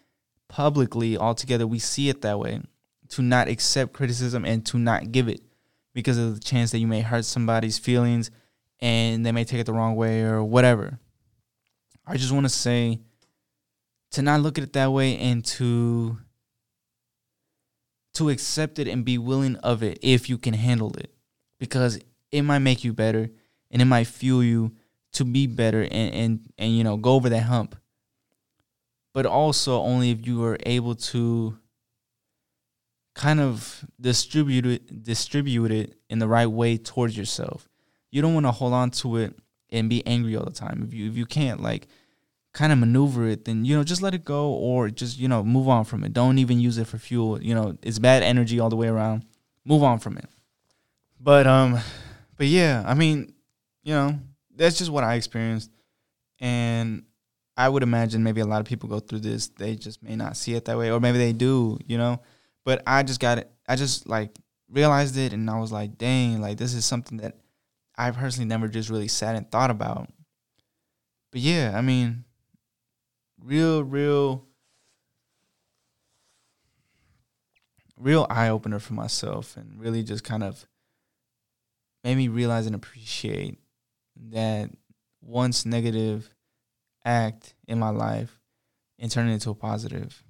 publicly 0.49 1.17
altogether 1.17 1.65
we 1.65 1.79
see 1.79 2.09
it 2.09 2.21
that 2.21 2.39
way 2.39 2.61
to 3.09 3.21
not 3.21 3.47
accept 3.47 3.93
criticism 3.93 4.45
and 4.45 4.65
to 4.65 4.77
not 4.77 5.11
give 5.11 5.27
it 5.27 5.41
because 5.93 6.17
of 6.17 6.35
the 6.35 6.39
chance 6.39 6.71
that 6.71 6.79
you 6.79 6.87
may 6.87 7.01
hurt 7.01 7.25
somebody's 7.25 7.77
feelings 7.77 8.31
and 8.79 9.25
they 9.25 9.31
may 9.31 9.43
take 9.43 9.59
it 9.59 9.65
the 9.65 9.73
wrong 9.73 9.95
way 9.95 10.21
or 10.21 10.43
whatever. 10.43 10.99
I 12.05 12.17
just 12.17 12.31
want 12.31 12.45
to 12.45 12.49
say 12.49 12.99
to 14.11 14.21
not 14.21 14.41
look 14.41 14.57
at 14.57 14.63
it 14.63 14.73
that 14.73 14.91
way 14.91 15.17
and 15.17 15.45
to 15.45 16.17
to 18.15 18.29
accept 18.29 18.79
it 18.79 18.87
and 18.87 19.05
be 19.05 19.17
willing 19.17 19.55
of 19.57 19.83
it 19.83 19.99
if 20.01 20.29
you 20.29 20.37
can 20.37 20.53
handle 20.53 20.93
it 20.97 21.13
because 21.59 21.99
it 22.31 22.41
might 22.41 22.59
make 22.59 22.83
you 22.83 22.93
better 22.93 23.29
and 23.71 23.81
it 23.81 23.85
might 23.85 24.07
fuel 24.07 24.43
you 24.43 24.71
to 25.13 25.25
be 25.25 25.47
better 25.47 25.81
and 25.81 26.13
and, 26.13 26.39
and 26.57 26.75
you 26.75 26.83
know 26.83 26.97
go 26.97 27.13
over 27.13 27.29
that 27.29 27.43
hump 27.43 27.75
but 29.13 29.25
also 29.25 29.81
only 29.81 30.11
if 30.11 30.25
you 30.25 30.43
are 30.43 30.57
able 30.65 30.95
to 30.95 31.57
kind 33.15 33.39
of 33.39 33.83
distribute 33.99 34.65
it 34.65 35.03
distribute 35.03 35.71
it 35.71 35.95
in 36.09 36.19
the 36.19 36.27
right 36.27 36.47
way 36.47 36.77
towards 36.77 37.17
yourself 37.17 37.67
you 38.11 38.21
don't 38.21 38.33
want 38.33 38.45
to 38.45 38.51
hold 38.51 38.73
on 38.73 38.89
to 38.89 39.17
it 39.17 39.35
and 39.71 39.89
be 39.89 40.05
angry 40.05 40.35
all 40.35 40.45
the 40.45 40.51
time 40.51 40.83
if 40.87 40.93
you 40.93 41.09
if 41.09 41.17
you 41.17 41.25
can't 41.25 41.61
like 41.61 41.87
kind 42.53 42.73
of 42.73 42.79
maneuver 42.79 43.27
it, 43.27 43.45
then 43.45 43.65
you 43.65 43.75
know 43.75 43.83
just 43.83 44.01
let 44.01 44.13
it 44.13 44.25
go 44.25 44.49
or 44.51 44.89
just 44.89 45.19
you 45.19 45.27
know 45.27 45.43
move 45.43 45.67
on 45.67 45.85
from 45.85 46.03
it. 46.03 46.13
Don't 46.13 46.39
even 46.39 46.59
use 46.59 46.77
it 46.77 46.87
for 46.87 46.97
fuel. 46.97 47.41
You 47.41 47.55
know 47.55 47.77
it's 47.81 47.99
bad 47.99 48.23
energy 48.23 48.59
all 48.59 48.69
the 48.69 48.75
way 48.75 48.87
around. 48.87 49.25
Move 49.65 49.83
on 49.83 49.99
from 49.99 50.17
it. 50.17 50.25
But 51.19 51.47
um, 51.47 51.79
but 52.37 52.47
yeah, 52.47 52.83
I 52.85 52.93
mean, 52.93 53.33
you 53.83 53.93
know 53.93 54.19
that's 54.55 54.77
just 54.77 54.91
what 54.91 55.03
I 55.03 55.15
experienced, 55.15 55.69
and 56.39 57.03
I 57.57 57.67
would 57.67 57.83
imagine 57.83 58.23
maybe 58.23 58.41
a 58.41 58.45
lot 58.45 58.61
of 58.61 58.67
people 58.67 58.87
go 58.87 58.99
through 58.99 59.19
this. 59.19 59.47
They 59.49 59.75
just 59.75 60.01
may 60.01 60.15
not 60.15 60.37
see 60.37 60.53
it 60.53 60.65
that 60.65 60.77
way, 60.77 60.91
or 60.91 60.99
maybe 60.99 61.17
they 61.17 61.33
do. 61.33 61.77
You 61.85 61.97
know, 61.97 62.21
but 62.63 62.81
I 62.87 63.03
just 63.03 63.19
got 63.19 63.37
it. 63.37 63.51
I 63.67 63.75
just 63.75 64.07
like 64.07 64.31
realized 64.69 65.17
it, 65.17 65.33
and 65.33 65.49
I 65.49 65.59
was 65.59 65.71
like, 65.71 65.97
dang, 65.97 66.39
like 66.39 66.57
this 66.57 66.73
is 66.73 66.85
something 66.85 67.17
that 67.17 67.35
I 67.97 68.11
personally 68.11 68.47
never 68.47 68.69
just 68.69 68.89
really 68.89 69.09
sat 69.09 69.35
and 69.35 69.49
thought 69.51 69.71
about. 69.71 70.09
But 71.31 71.41
yeah, 71.41 71.73
I 71.75 71.81
mean, 71.81 72.23
real, 73.43 73.83
real, 73.83 74.45
real 77.97 78.25
eye 78.29 78.47
opener 78.47 78.79
for 78.79 78.93
myself, 78.93 79.57
and 79.57 79.79
really 79.79 80.01
just 80.01 80.23
kind 80.23 80.43
of 80.43 80.65
made 82.03 82.15
me 82.15 82.27
realize 82.27 82.65
and 82.65 82.75
appreciate 82.75 83.59
that 84.31 84.69
once 85.21 85.65
negative 85.65 86.29
act 87.05 87.55
in 87.67 87.79
my 87.79 87.89
life 87.89 88.39
and 88.97 89.11
turn 89.11 89.27
it 89.29 89.33
into 89.33 89.49
a 89.49 89.55
positive. 89.55 90.23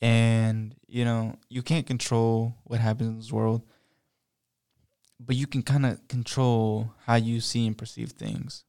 And, 0.00 0.74
you 0.86 1.04
know, 1.04 1.36
you 1.48 1.62
can't 1.62 1.86
control 1.86 2.56
what 2.64 2.80
happens 2.80 3.08
in 3.08 3.16
this 3.16 3.32
world, 3.32 3.62
but 5.20 5.36
you 5.36 5.46
can 5.46 5.62
kind 5.62 5.86
of 5.86 6.06
control 6.08 6.92
how 7.06 7.14
you 7.14 7.40
see 7.40 7.66
and 7.66 7.78
perceive 7.78 8.10
things. 8.10 8.64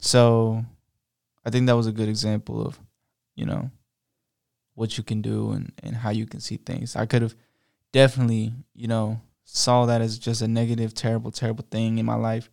So 0.00 0.64
I 1.44 1.50
think 1.50 1.66
that 1.66 1.76
was 1.76 1.86
a 1.86 1.92
good 1.92 2.08
example 2.08 2.64
of, 2.64 2.78
you 3.34 3.44
know, 3.44 3.70
what 4.74 4.96
you 4.96 5.04
can 5.04 5.20
do 5.20 5.50
and, 5.50 5.72
and 5.82 5.96
how 5.96 6.10
you 6.10 6.26
can 6.26 6.40
see 6.40 6.56
things. 6.56 6.96
I 6.96 7.06
could 7.06 7.22
have 7.22 7.34
definitely, 7.92 8.52
you 8.74 8.88
know, 8.88 9.20
saw 9.44 9.86
that 9.86 10.00
as 10.00 10.18
just 10.18 10.42
a 10.42 10.48
negative, 10.48 10.94
terrible, 10.94 11.30
terrible 11.30 11.64
thing 11.70 11.98
in 11.98 12.06
my 12.06 12.14
life. 12.14 12.50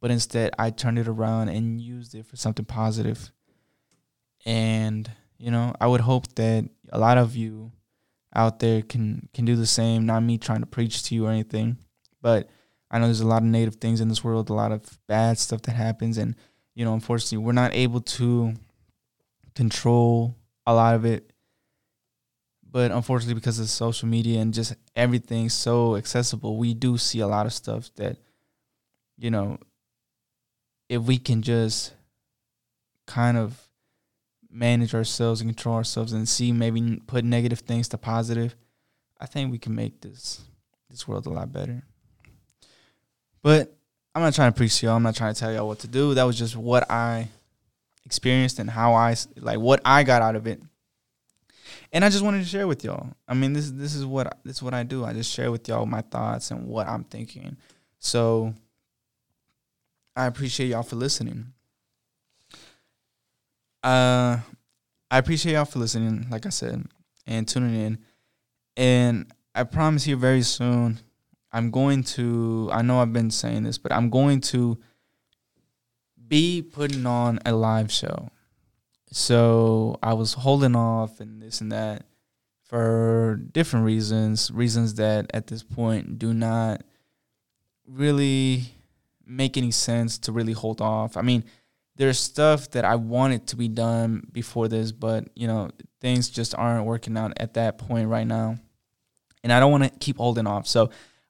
But 0.00 0.10
instead 0.10 0.52
I 0.58 0.70
turned 0.70 0.98
it 0.98 1.08
around 1.08 1.48
and 1.48 1.80
used 1.80 2.14
it 2.14 2.26
for 2.26 2.36
something 2.36 2.64
positive. 2.64 3.30
And, 4.44 5.10
you 5.38 5.50
know, 5.50 5.74
I 5.80 5.86
would 5.86 6.00
hope 6.00 6.34
that 6.34 6.68
a 6.90 6.98
lot 6.98 7.18
of 7.18 7.36
you 7.36 7.72
out 8.34 8.58
there 8.60 8.82
can 8.82 9.28
can 9.34 9.44
do 9.44 9.56
the 9.56 9.66
same. 9.66 10.06
Not 10.06 10.22
me 10.22 10.38
trying 10.38 10.60
to 10.60 10.66
preach 10.66 11.02
to 11.04 11.14
you 11.14 11.26
or 11.26 11.30
anything, 11.30 11.76
but 12.20 12.48
I 12.90 12.98
know 12.98 13.06
there's 13.06 13.20
a 13.20 13.26
lot 13.26 13.42
of 13.42 13.48
negative 13.48 13.76
things 13.76 14.00
in 14.00 14.08
this 14.08 14.24
world, 14.24 14.50
a 14.50 14.54
lot 14.54 14.72
of 14.72 14.98
bad 15.06 15.38
stuff 15.38 15.62
that 15.62 15.72
happens, 15.72 16.18
and 16.18 16.34
you 16.74 16.84
know, 16.84 16.94
unfortunately, 16.94 17.44
we're 17.44 17.52
not 17.52 17.74
able 17.74 18.00
to 18.00 18.54
control 19.54 20.36
a 20.66 20.74
lot 20.74 20.94
of 20.94 21.04
it. 21.04 21.31
But 22.72 22.90
unfortunately, 22.90 23.34
because 23.34 23.58
of 23.58 23.68
social 23.68 24.08
media 24.08 24.40
and 24.40 24.54
just 24.54 24.74
everything 24.96 25.50
so 25.50 25.94
accessible, 25.96 26.56
we 26.56 26.72
do 26.72 26.96
see 26.96 27.20
a 27.20 27.26
lot 27.26 27.44
of 27.44 27.52
stuff 27.52 27.90
that, 27.96 28.16
you 29.18 29.30
know, 29.30 29.58
if 30.88 31.02
we 31.02 31.18
can 31.18 31.42
just 31.42 31.92
kind 33.06 33.36
of 33.36 33.68
manage 34.50 34.94
ourselves 34.94 35.42
and 35.42 35.50
control 35.50 35.76
ourselves 35.76 36.14
and 36.14 36.26
see 36.26 36.50
maybe 36.50 36.98
put 37.06 37.24
negative 37.24 37.60
things 37.60 37.88
to 37.88 37.98
positive, 37.98 38.56
I 39.20 39.26
think 39.26 39.52
we 39.52 39.58
can 39.58 39.74
make 39.74 40.00
this 40.00 40.40
this 40.88 41.06
world 41.06 41.26
a 41.26 41.30
lot 41.30 41.52
better. 41.52 41.82
But 43.42 43.76
I'm 44.14 44.22
not 44.22 44.34
trying 44.34 44.52
to 44.52 44.56
preach 44.56 44.82
y'all. 44.82 44.96
I'm 44.96 45.02
not 45.02 45.14
trying 45.14 45.34
to 45.34 45.40
tell 45.40 45.52
y'all 45.52 45.68
what 45.68 45.80
to 45.80 45.88
do. 45.88 46.14
That 46.14 46.24
was 46.24 46.38
just 46.38 46.56
what 46.56 46.90
I 46.90 47.28
experienced 48.06 48.58
and 48.58 48.70
how 48.70 48.94
I 48.94 49.14
like 49.36 49.58
what 49.58 49.82
I 49.84 50.04
got 50.04 50.22
out 50.22 50.36
of 50.36 50.46
it. 50.46 50.62
And 51.92 52.04
I 52.04 52.08
just 52.08 52.24
wanted 52.24 52.40
to 52.40 52.48
share 52.48 52.66
with 52.66 52.84
y'all. 52.84 53.08
I 53.28 53.34
mean, 53.34 53.52
this 53.52 53.70
this 53.70 53.94
is 53.94 54.04
what 54.04 54.38
this 54.44 54.56
is 54.56 54.62
what 54.62 54.74
I 54.74 54.82
do. 54.82 55.04
I 55.04 55.12
just 55.12 55.32
share 55.32 55.50
with 55.50 55.68
y'all 55.68 55.86
my 55.86 56.02
thoughts 56.02 56.50
and 56.50 56.66
what 56.66 56.88
I'm 56.88 57.04
thinking. 57.04 57.56
So 57.98 58.54
I 60.16 60.26
appreciate 60.26 60.68
y'all 60.68 60.82
for 60.82 60.96
listening. 60.96 61.52
Uh, 63.82 64.38
I 65.10 65.18
appreciate 65.18 65.54
y'all 65.54 65.64
for 65.64 65.78
listening, 65.78 66.26
like 66.30 66.46
I 66.46 66.50
said, 66.50 66.84
and 67.26 67.46
tuning 67.46 67.74
in. 67.74 67.98
And 68.76 69.32
I 69.54 69.64
promise 69.64 70.06
you, 70.06 70.16
very 70.16 70.42
soon, 70.42 71.00
I'm 71.52 71.70
going 71.70 72.02
to. 72.04 72.70
I 72.72 72.82
know 72.82 73.00
I've 73.00 73.12
been 73.12 73.30
saying 73.30 73.64
this, 73.64 73.78
but 73.78 73.92
I'm 73.92 74.08
going 74.10 74.40
to 74.42 74.78
be 76.28 76.62
putting 76.62 77.04
on 77.04 77.38
a 77.44 77.52
live 77.52 77.92
show. 77.92 78.30
So 79.14 79.98
I 80.02 80.14
was 80.14 80.32
holding 80.32 80.74
off 80.74 81.20
and 81.20 81.40
this 81.40 81.60
and 81.60 81.70
that 81.70 82.06
for 82.64 83.38
different 83.52 83.84
reasons, 83.84 84.50
reasons 84.50 84.94
that 84.94 85.30
at 85.34 85.48
this 85.48 85.62
point 85.62 86.18
do 86.18 86.32
not 86.32 86.82
really 87.86 88.62
make 89.26 89.58
any 89.58 89.70
sense 89.70 90.16
to 90.20 90.32
really 90.32 90.54
hold 90.54 90.80
off. 90.80 91.18
I 91.18 91.22
mean, 91.22 91.44
there's 91.96 92.18
stuff 92.18 92.70
that 92.70 92.86
I 92.86 92.96
wanted 92.96 93.46
to 93.48 93.56
be 93.56 93.68
done 93.68 94.26
before 94.32 94.66
this, 94.66 94.92
but 94.92 95.28
you 95.34 95.46
know, 95.46 95.70
things 96.00 96.30
just 96.30 96.54
aren't 96.54 96.86
working 96.86 97.18
out 97.18 97.34
at 97.36 97.52
that 97.54 97.76
point 97.76 98.08
right 98.08 98.26
now. 98.26 98.56
And 99.44 99.52
I 99.52 99.60
don't 99.60 99.70
want 99.70 99.84
to 99.84 99.90
keep 99.90 100.16
holding 100.16 100.46
off. 100.46 100.66
So 100.66 100.88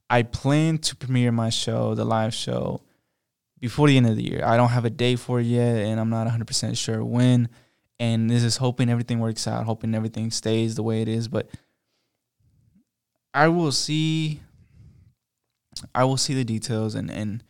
I 0.09 0.23
plan 0.23 0.79
to 0.79 0.95
premiere 0.95 1.33
my 1.33 1.51
show, 1.51 1.97
the 1.97 2.05
live 2.05 2.33
show, 2.33 2.83
before 3.59 3.89
the 3.89 3.97
end 3.97 4.07
of 4.07 4.15
the 4.15 4.23
year. 4.23 4.45
I 4.45 4.57
don't 4.57 4.69
have 4.69 4.85
a 4.85 4.91
date 4.91 5.19
for 5.19 5.41
it 5.41 5.47
yet, 5.47 5.79
and 5.79 5.99
I'm 5.99 6.11
not 6.11 6.29
100% 6.29 6.77
sure 6.77 7.05
when. 7.05 7.49
And 8.03 8.29
this 8.29 8.43
is 8.43 8.57
hoping 8.57 8.89
everything 8.89 9.21
works 9.21 9.47
out, 9.47 9.65
hoping 9.65 9.95
everything 9.95 10.33
stays 10.33 10.75
the 10.75 10.83
way 10.83 11.03
it 11.03 11.09
is. 11.09 11.29
But 11.29 11.47
I 13.33 13.47
will 13.47 13.71
see. 13.71 14.41
I 15.95 16.03
will 16.03 16.17
see 16.17 16.35
the 16.35 16.43
details, 16.43 16.97
and 16.97 17.13
and 17.13 17.45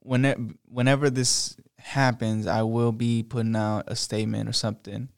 whenever 0.00 0.38
whenever 0.66 1.08
this 1.08 1.56
happens, 1.78 2.46
I 2.46 2.60
will 2.60 2.92
be 2.92 3.22
putting 3.22 3.56
out 3.56 3.84
a 3.86 3.96
statement 3.96 4.50
or 4.50 4.52
something 4.52 5.08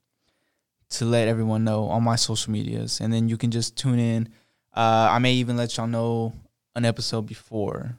to 0.91 1.07
let 1.07 1.27
everyone 1.27 1.65
know 1.65 1.87
on 1.87 2.05
my 2.05 2.15
social 2.15 2.53
medias, 2.53 3.01
and 3.01 3.13
then 3.13 3.29
you 3.29 3.37
can 3.37 3.51
just 3.51 3.77
tune 3.77 3.99
in. 3.99 4.29
Uh, 4.73 5.09
I 5.11 5.19
may 5.19 5.33
even 5.33 5.57
let 5.57 5.77
y'all 5.77 5.89
know 5.89 6.35
an 6.77 6.85
episode 6.85 7.23
before 7.23 7.97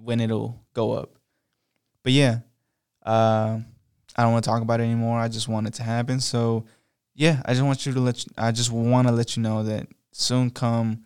when 0.00 0.18
it'll 0.18 0.64
go 0.72 0.92
up. 0.92 1.18
But 2.02 2.12
yeah, 2.12 2.38
uh, 3.04 3.58
I 4.16 4.22
don't 4.22 4.32
want 4.32 4.44
to 4.44 4.50
talk 4.50 4.62
about 4.62 4.80
it 4.80 4.84
anymore. 4.84 5.18
I 5.18 5.28
just 5.28 5.48
want 5.48 5.66
it 5.66 5.74
to 5.74 5.82
happen. 5.82 6.20
So 6.20 6.64
yeah, 7.14 7.42
I 7.44 7.52
just 7.52 7.64
want 7.64 7.86
you 7.86 7.92
to 7.92 8.00
let. 8.00 8.24
You, 8.24 8.32
I 8.36 8.52
just 8.52 8.70
want 8.70 9.08
to 9.08 9.14
let 9.14 9.36
you 9.36 9.42
know 9.42 9.62
that 9.64 9.86
soon 10.12 10.50
come, 10.50 11.04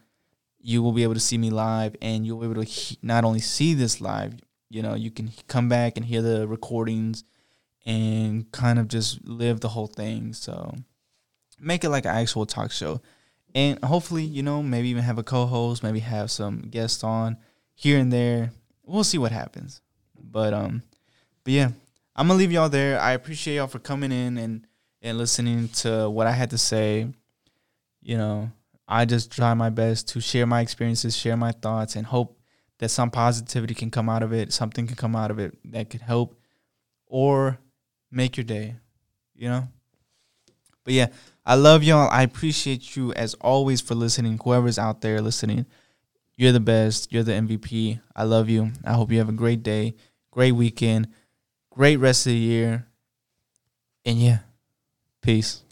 you 0.59 0.83
will 0.83 0.93
be 0.93 1.03
able 1.03 1.15
to 1.15 1.21
see 1.21 1.39
me 1.39 1.51
live, 1.51 1.97
and 2.01 2.27
you'll 2.27 2.41
be 2.41 2.47
able 2.47 2.63
to 2.63 2.65
he- 2.65 2.99
not 3.03 3.25
only 3.25 3.41
see 3.41 3.75
this 3.75 4.01
live, 4.01 4.35
you 4.71 4.83
know, 4.83 4.95
you 4.95 5.11
can 5.11 5.31
come 5.47 5.69
back 5.69 5.97
and 5.97 6.07
hear 6.07 6.23
the 6.23 6.47
recordings 6.49 7.25
and 7.85 8.51
kind 8.53 8.79
of 8.79 8.89
just 8.89 9.27
live 9.27 9.61
the 9.61 9.69
whole 9.69 9.87
thing. 9.87 10.33
So 10.33 10.75
make 11.61 11.85
it 11.85 11.91
like 11.91 12.05
an 12.05 12.15
actual 12.15 12.47
talk 12.47 12.71
show. 12.71 13.01
And 13.55 13.83
hopefully, 13.83 14.25
you 14.25 14.43
know, 14.43 14.63
maybe 14.63 14.89
even 14.89 15.03
have 15.03 15.19
a 15.19 15.23
co 15.23 15.47
host, 15.47 15.83
maybe 15.83 16.01
have 16.01 16.31
some 16.31 16.63
guests 16.63 17.03
on 17.03 17.39
here 17.75 17.99
and 17.99 18.13
there. 18.13 18.53
We'll 18.85 19.05
see 19.05 19.19
what 19.19 19.33
happens. 19.33 19.81
But 20.19 20.53
um 20.53 20.83
but 21.45 21.53
yeah, 21.53 21.71
I'm 22.19 22.27
gonna 22.27 22.37
leave 22.37 22.51
y'all 22.51 22.69
there. 22.69 23.01
I 23.01 23.13
appreciate 23.13 23.55
y'all 23.55 23.69
for 23.69 23.79
coming 23.79 24.11
in 24.11 24.39
and 24.39 24.67
and 25.01 25.17
listening 25.17 25.69
to 25.69 26.11
what 26.11 26.27
I 26.27 26.33
had 26.33 26.51
to 26.51 26.59
say. 26.59 27.07
You 28.03 28.19
know, 28.19 28.51
I 28.89 29.05
just 29.05 29.31
try 29.31 29.55
my 29.55 29.71
best 29.71 30.09
to 30.09 30.21
share 30.21 30.45
my 30.45 30.61
experiences, 30.61 31.17
share 31.17 31.37
my 31.37 31.53
thoughts, 31.53 31.95
and 31.95 32.05
hope 32.05 32.37
that 32.81 32.89
some 32.89 33.13
positivity 33.13 33.73
can 33.73 33.93
come 33.93 34.09
out 34.09 34.25
of 34.25 34.33
it, 34.33 34.53
something 34.53 34.89
can 34.89 34.97
come 34.97 35.15
out 35.15 35.31
of 35.31 35.39
it 35.39 35.57
that 35.71 35.91
could 35.91 36.01
help 36.01 36.37
or 37.07 37.61
make 38.11 38.37
your 38.37 38.45
day, 38.45 38.75
you 39.37 39.49
know? 39.49 39.69
But 40.83 40.95
yeah, 40.95 41.07
I 41.47 41.55
love 41.55 41.85
y'all. 41.85 42.09
I 42.11 42.23
appreciate 42.23 42.97
you 42.97 43.13
as 43.13 43.35
always 43.35 43.81
for 43.81 43.95
listening. 43.95 44.41
Whoever's 44.43 44.79
out 44.79 45.03
there 45.03 45.21
listening, 45.21 45.67
you're 46.37 46.53
the 46.53 46.59
best. 46.59 47.13
You're 47.13 47.23
the 47.23 47.33
MVP. 47.33 48.01
I 48.17 48.25
love 48.25 48.49
you. 48.49 48.73
I 48.85 48.95
hope 48.95 49.13
you 49.13 49.19
have 49.19 49.29
a 49.29 49.33
great 49.33 49.63
day, 49.63 49.95
great 50.33 50.53
weekend, 50.53 51.07
great 51.79 51.97
rest 51.99 52.27
of 52.27 52.33
the 52.33 52.37
year. 52.39 52.85
And 54.05 54.19
yeah, 54.19 54.39
peace. 55.23 55.63